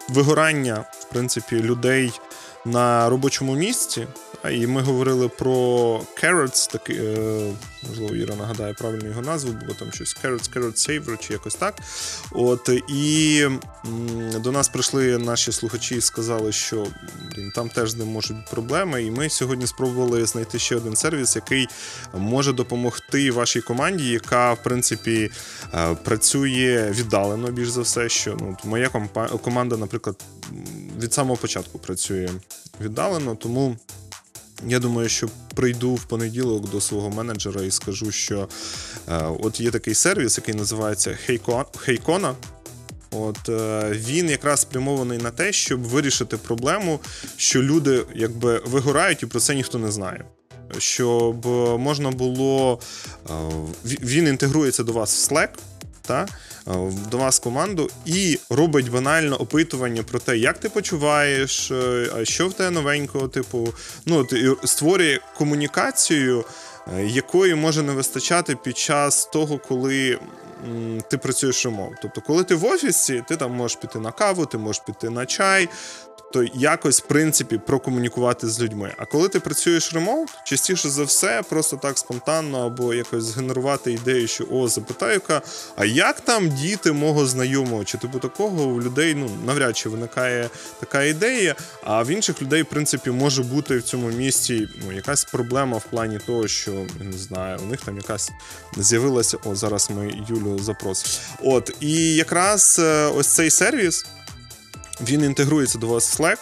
вигорання 0.10 0.86
в 1.00 1.04
принципі 1.04 1.56
людей 1.56 2.12
на 2.66 3.10
робочому 3.10 3.54
місці. 3.56 4.08
І 4.52 4.68
ми 4.68 4.82
говорили 4.82 5.30
про 5.30 5.52
Carrots, 6.24 6.72
таки, 6.72 6.94
е, 6.94 7.54
можливо, 7.90 8.16
Іра 8.16 8.36
нагадає 8.36 8.74
правильну 8.74 9.10
його 9.10 9.22
назву, 9.22 9.52
було 9.52 9.74
там 9.80 9.92
щось 9.92 10.18
Carrots, 10.24 10.54
Carrot 10.54 10.74
Saver 10.74 11.28
чи 11.28 11.34
якось 11.34 11.56
так. 11.56 11.76
От 12.32 12.70
І 12.90 13.48
до 14.40 14.52
нас 14.52 14.70
прийшли 14.70 15.18
наші 15.18 15.52
слухачі 15.52 15.96
і 15.96 16.02
сказали, 16.02 16.52
що 16.52 16.88
блін, 17.36 17.52
там 17.56 17.70
теж 17.70 17.92
з 17.92 17.96
ним 17.96 18.08
можуть 18.08 18.38
бути 18.38 18.48
проблеми. 18.52 19.04
І 19.04 19.12
ми 19.12 19.30
сьогодні 19.30 19.68
спробували 19.68 20.26
знайти 20.26 20.60
ще 20.60 20.76
один 20.76 20.96
сервіс, 20.96 21.36
який 21.36 21.68
може 22.14 22.54
допомогти 22.54 23.32
вашій 23.32 23.62
команді, 23.62 24.10
яка, 24.10 24.54
в 24.54 24.64
принципі, 24.64 25.32
е, 25.74 25.96
працює 26.04 26.94
віддалено 26.98 27.52
більш 27.52 27.70
за 27.70 27.82
все. 27.82 28.10
що 28.10 28.38
ну, 28.40 28.58
Моя 28.64 28.90
команда, 29.44 29.78
наприклад, 29.78 30.16
від 31.00 31.14
самого 31.14 31.38
початку 31.38 31.80
працює 31.80 32.30
віддалено, 32.82 33.36
тому. 33.36 33.78
Я 34.68 34.80
думаю, 34.80 35.10
що 35.10 35.30
прийду 35.56 35.94
в 35.94 36.04
понеділок 36.04 36.70
до 36.70 36.82
свого 36.82 37.10
менеджера 37.10 37.62
і 37.62 37.72
скажу, 37.72 38.12
що 38.12 38.48
е, 39.10 39.22
от 39.40 39.60
є 39.60 39.72
такий 39.72 39.94
сервіс, 39.94 40.38
який 40.38 40.56
називається 40.56 41.18
Хейкона. 41.78 42.36
От 43.12 43.50
е, 43.50 43.92
він 43.92 44.30
якраз 44.30 44.60
спрямований 44.60 45.18
на 45.18 45.32
те, 45.32 45.54
щоб 45.54 45.84
вирішити 45.84 46.38
проблему, 46.38 47.00
що 47.38 47.64
люди 47.64 48.06
якби 48.16 48.62
вигорають, 48.66 49.24
і 49.24 49.26
про 49.26 49.40
це 49.40 49.56
ніхто 49.56 49.80
не 49.80 49.92
знає. 49.92 50.26
Щоб 50.78 51.46
можна 51.80 52.12
було. 52.12 52.80
Е, 53.30 53.34
він 53.86 54.28
інтегрується 54.28 54.84
до 54.84 54.92
вас 54.92 55.30
в 55.30 55.34
Slack. 55.34 55.50
Та? 56.02 56.28
Е, 56.68 56.92
до 57.12 57.18
вас 57.18 57.40
команду 57.40 57.90
і 58.06 58.40
робить 58.50 58.92
банально 58.92 59.36
опитування 59.36 60.04
про 60.04 60.20
те, 60.20 60.38
як 60.38 60.58
ти 60.58 60.70
почуваєш, 60.70 61.72
е, 61.72 62.10
що 62.24 62.48
в 62.48 62.54
тебе 62.54 62.70
новенького, 62.70 63.28
типу, 63.28 63.74
ну 64.06 64.28
створює 64.64 65.20
комунікацію, 65.38 66.46
е, 66.98 67.06
якої 67.06 67.56
може 67.56 67.84
не 67.84 67.94
вистачати 67.94 68.56
під 68.56 68.78
час 68.78 69.26
того, 69.26 69.58
коли. 69.58 70.20
Ти 71.10 71.18
працюєш 71.18 71.66
ремонт. 71.66 71.98
Тобто, 72.02 72.22
коли 72.22 72.44
ти 72.44 72.56
в 72.56 72.66
офісі, 72.66 73.24
ти 73.28 73.36
там 73.36 73.52
можеш 73.52 73.78
піти 73.78 74.00
на 74.00 74.12
каву, 74.12 74.46
ти 74.46 74.58
можеш 74.58 74.84
піти 74.86 75.10
на 75.10 75.26
чай, 75.26 75.70
то 76.34 76.44
якось, 76.54 77.02
в 77.02 77.06
принципі, 77.06 77.58
прокомунікувати 77.58 78.50
з 78.50 78.62
людьми. 78.62 78.94
А 78.98 79.06
коли 79.06 79.30
ти 79.30 79.40
працюєш 79.40 79.94
ремоут, 79.94 80.30
частіше 80.46 80.90
за 80.90 81.04
все, 81.04 81.44
просто 81.50 81.78
так 81.78 81.98
спонтанно 81.98 82.66
або 82.66 82.94
якось 82.94 83.24
згенерувати 83.24 83.94
ідею, 83.94 84.28
що 84.28 84.48
о, 84.52 84.68
запитаю-ка, 84.68 85.42
а 85.76 85.86
як 85.86 86.22
там 86.22 86.50
діти 86.50 86.92
мого 86.92 87.26
знайомого? 87.26 87.84
Чи 87.84 87.98
типу 87.98 88.20
такого 88.20 88.64
у 88.64 88.82
людей 88.82 89.16
ну 89.16 89.30
навряд 89.46 89.78
чи 89.78 89.90
виникає 89.90 90.50
така 90.80 91.04
ідея, 91.04 91.56
а 91.84 92.04
в 92.04 92.08
інших 92.08 92.42
людей, 92.42 92.62
в 92.62 92.66
принципі, 92.66 93.12
може 93.12 93.44
бути 93.44 93.78
в 93.78 93.84
цьому 93.84 94.08
місці 94.08 94.68
ну, 94.86 94.92
якась 94.92 95.26
проблема 95.26 95.78
в 95.78 95.84
плані 95.84 96.20
того, 96.26 96.48
що 96.48 96.72
не 97.00 97.18
знаю, 97.18 97.60
у 97.64 97.66
них 97.66 97.82
там 97.82 97.98
якась 97.98 98.32
з'явилася. 98.78 99.38
О, 99.46 99.56
зараз 99.56 99.90
ми 99.96 100.24
Юлю 100.30 100.60
запросимо. 100.60 101.14
От, 101.44 101.72
і 101.80 102.16
якраз 102.16 102.80
е, 102.84 103.08
ось 103.08 103.28
цей 103.28 103.50
сервіс. 103.50 104.06
Він 105.02 105.24
інтегрується 105.24 105.78
до 105.78 105.88
вас 105.88 106.20
в 106.20 106.24
Slack 106.24 106.38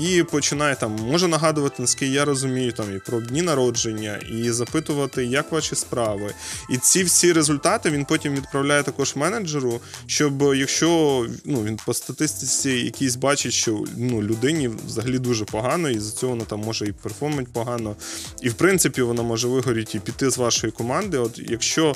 і 0.00 0.22
починає 0.22 0.76
там, 0.76 0.96
може 1.10 1.28
нагадувати, 1.28 1.74
наскільки 1.78 2.12
я 2.12 2.24
розумію, 2.24 2.72
там 2.72 2.96
і 2.96 2.98
про 2.98 3.20
дні 3.20 3.42
народження, 3.42 4.20
і 4.30 4.50
запитувати, 4.50 5.24
як 5.24 5.52
ваші 5.52 5.74
справи. 5.74 6.34
І 6.70 6.76
ці 6.76 7.04
всі 7.04 7.32
результати 7.32 7.90
він 7.90 8.04
потім 8.04 8.34
відправляє 8.34 8.82
також 8.82 9.16
менеджеру, 9.16 9.80
щоб 10.06 10.42
якщо 10.42 11.26
ну, 11.44 11.62
він 11.62 11.78
по 11.86 11.94
статистиці 11.94 12.70
якийсь 12.70 13.16
бачить, 13.16 13.52
що 13.52 13.84
ну, 13.96 14.22
людині 14.22 14.70
взагалі 14.86 15.18
дуже 15.18 15.44
погано, 15.44 15.90
і 15.90 15.98
за 15.98 16.12
цього 16.12 16.32
вона 16.32 16.44
там 16.44 16.60
може 16.60 16.86
і 16.86 16.92
перформить 16.92 17.52
погано. 17.52 17.96
І 18.42 18.48
в 18.48 18.54
принципі 18.54 19.02
вона 19.02 19.22
може 19.22 19.48
вигоріти 19.48 19.98
і 19.98 20.00
піти 20.00 20.30
з 20.30 20.38
вашої 20.38 20.72
команди. 20.72 21.18
От 21.18 21.40
якщо 21.48 21.94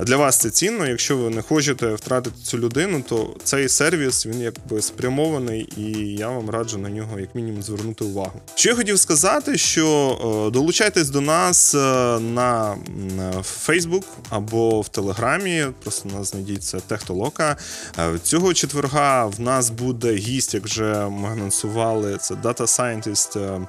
для 0.00 0.16
вас 0.16 0.38
це 0.38 0.50
цінно, 0.50 0.86
якщо 0.86 1.16
ви 1.16 1.30
не 1.30 1.42
хочете 1.42 1.94
втратити 1.94 2.36
цю 2.42 2.58
людину, 2.58 3.04
то 3.08 3.36
цей 3.44 3.68
сервіс 3.68 4.26
він 4.26 4.40
якби 4.40 4.82
спрямований, 4.82 5.68
і 5.76 5.82
я 6.14 6.28
вам 6.28 6.50
раджу 6.50 6.78
на 6.78 6.90
нього 6.90 7.20
як 7.20 7.34
мінімум 7.38 7.62
звернути 7.62 8.04
увагу. 8.04 8.40
Що 8.54 8.68
я 8.68 8.76
хотів 8.76 8.98
сказати, 8.98 9.58
що 9.58 9.86
е, 10.48 10.50
долучайтесь 10.50 11.10
до 11.10 11.20
нас 11.20 11.74
е, 11.74 11.78
на 12.20 12.76
Facebook 13.66 14.04
або 14.30 14.80
в 14.80 14.88
Телеграмі. 14.88 15.66
Просто 15.82 16.08
нас 16.08 16.30
знайдіться 16.30 16.80
Техтолока. 16.80 17.56
Е, 17.98 18.18
цього 18.22 18.54
четверга 18.54 19.26
в 19.26 19.40
нас 19.40 19.70
буде 19.70 20.14
гість, 20.14 20.54
як 20.54 20.64
вже 20.64 21.08
ми 21.08 21.28
анонсували, 21.28 22.16
це 22.20 22.34
Data 22.34 22.62
Scientist 22.62 23.66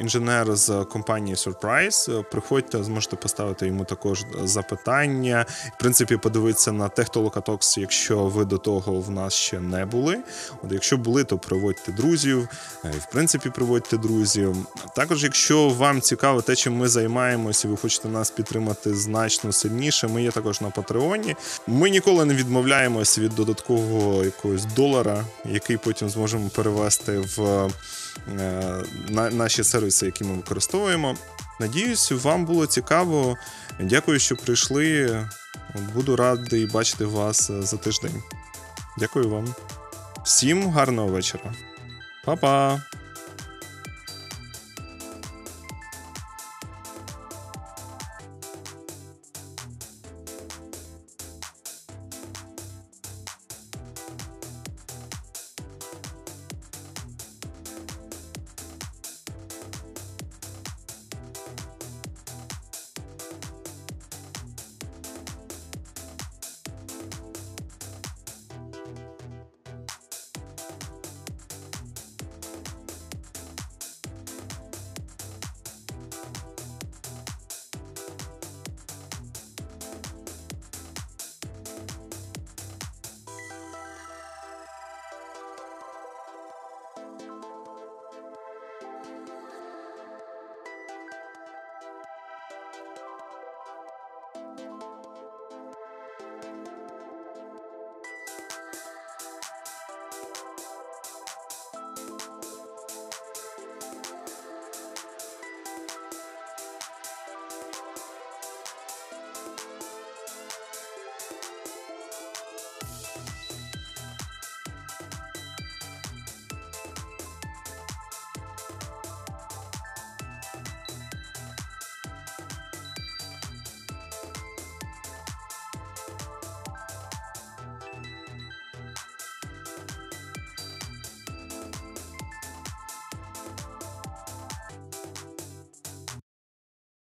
інженер 0.00 0.56
з 0.56 0.84
компанії 0.84 1.36
Surprise. 1.36 2.24
Приходьте, 2.30 2.84
зможете 2.84 3.16
поставити 3.16 3.66
йому 3.66 3.84
також 3.84 4.24
запитання. 4.44 5.46
В 5.76 5.80
принципі, 5.80 6.16
подивитися 6.16 6.72
на 6.72 6.88
Техтолокатокс, 6.88 7.78
якщо 7.78 8.24
ви 8.24 8.44
до 8.44 8.58
того 8.58 9.00
в 9.00 9.10
нас 9.10 9.34
ще 9.34 9.60
не 9.60 9.86
були. 9.86 10.18
От 10.62 10.72
Якщо 10.72 10.96
були, 10.96 11.24
то 11.24 11.38
приводьте 11.38 11.92
друзів. 11.92 12.48
Е, 12.84 12.92
в 12.98 13.12
принципі, 13.12 13.50
приводьте 13.50 13.96
друзів. 13.96 14.56
Також, 14.96 15.24
якщо 15.24 15.68
вам 15.68 16.00
цікаво 16.00 16.42
те, 16.42 16.56
чим 16.56 16.76
ми 16.76 16.88
займаємося, 16.88 17.68
ви 17.68 17.76
хочете 17.76 18.08
нас 18.08 18.30
підтримати 18.30 18.94
значно 18.94 19.52
сильніше, 19.52 20.08
ми 20.08 20.22
є 20.22 20.30
також 20.30 20.60
на 20.60 20.70
Патреоні. 20.70 21.36
Ми 21.66 21.90
ніколи 21.90 22.24
не 22.24 22.34
відмовляємося 22.34 23.20
від 23.20 23.34
додаткового 23.34 24.24
якогось 24.24 24.64
долара, 24.64 25.24
який 25.44 25.76
потім 25.76 26.08
зможемо 26.08 26.48
перевести 26.48 27.18
в. 27.18 27.68
Е, 28.40 28.82
на 29.08 29.30
наші 29.30 29.64
сервіси, 29.68 30.06
які 30.06 30.24
ми 30.24 30.34
використовуємо. 30.34 31.16
Надіюсь, 31.60 32.12
вам 32.12 32.44
було 32.44 32.66
цікаво. 32.66 33.36
Дякую, 33.80 34.18
що 34.18 34.36
прийшли. 34.36 35.20
Буду 35.94 36.16
радий 36.16 36.66
бачити 36.66 37.04
вас 37.04 37.50
е, 37.50 37.62
за 37.62 37.76
тиждень. 37.76 38.22
Дякую 38.98 39.28
вам. 39.28 39.54
Всім 40.24 40.70
гарного 40.70 41.08
вечора. 41.08 41.54
Па-па! 42.24 42.82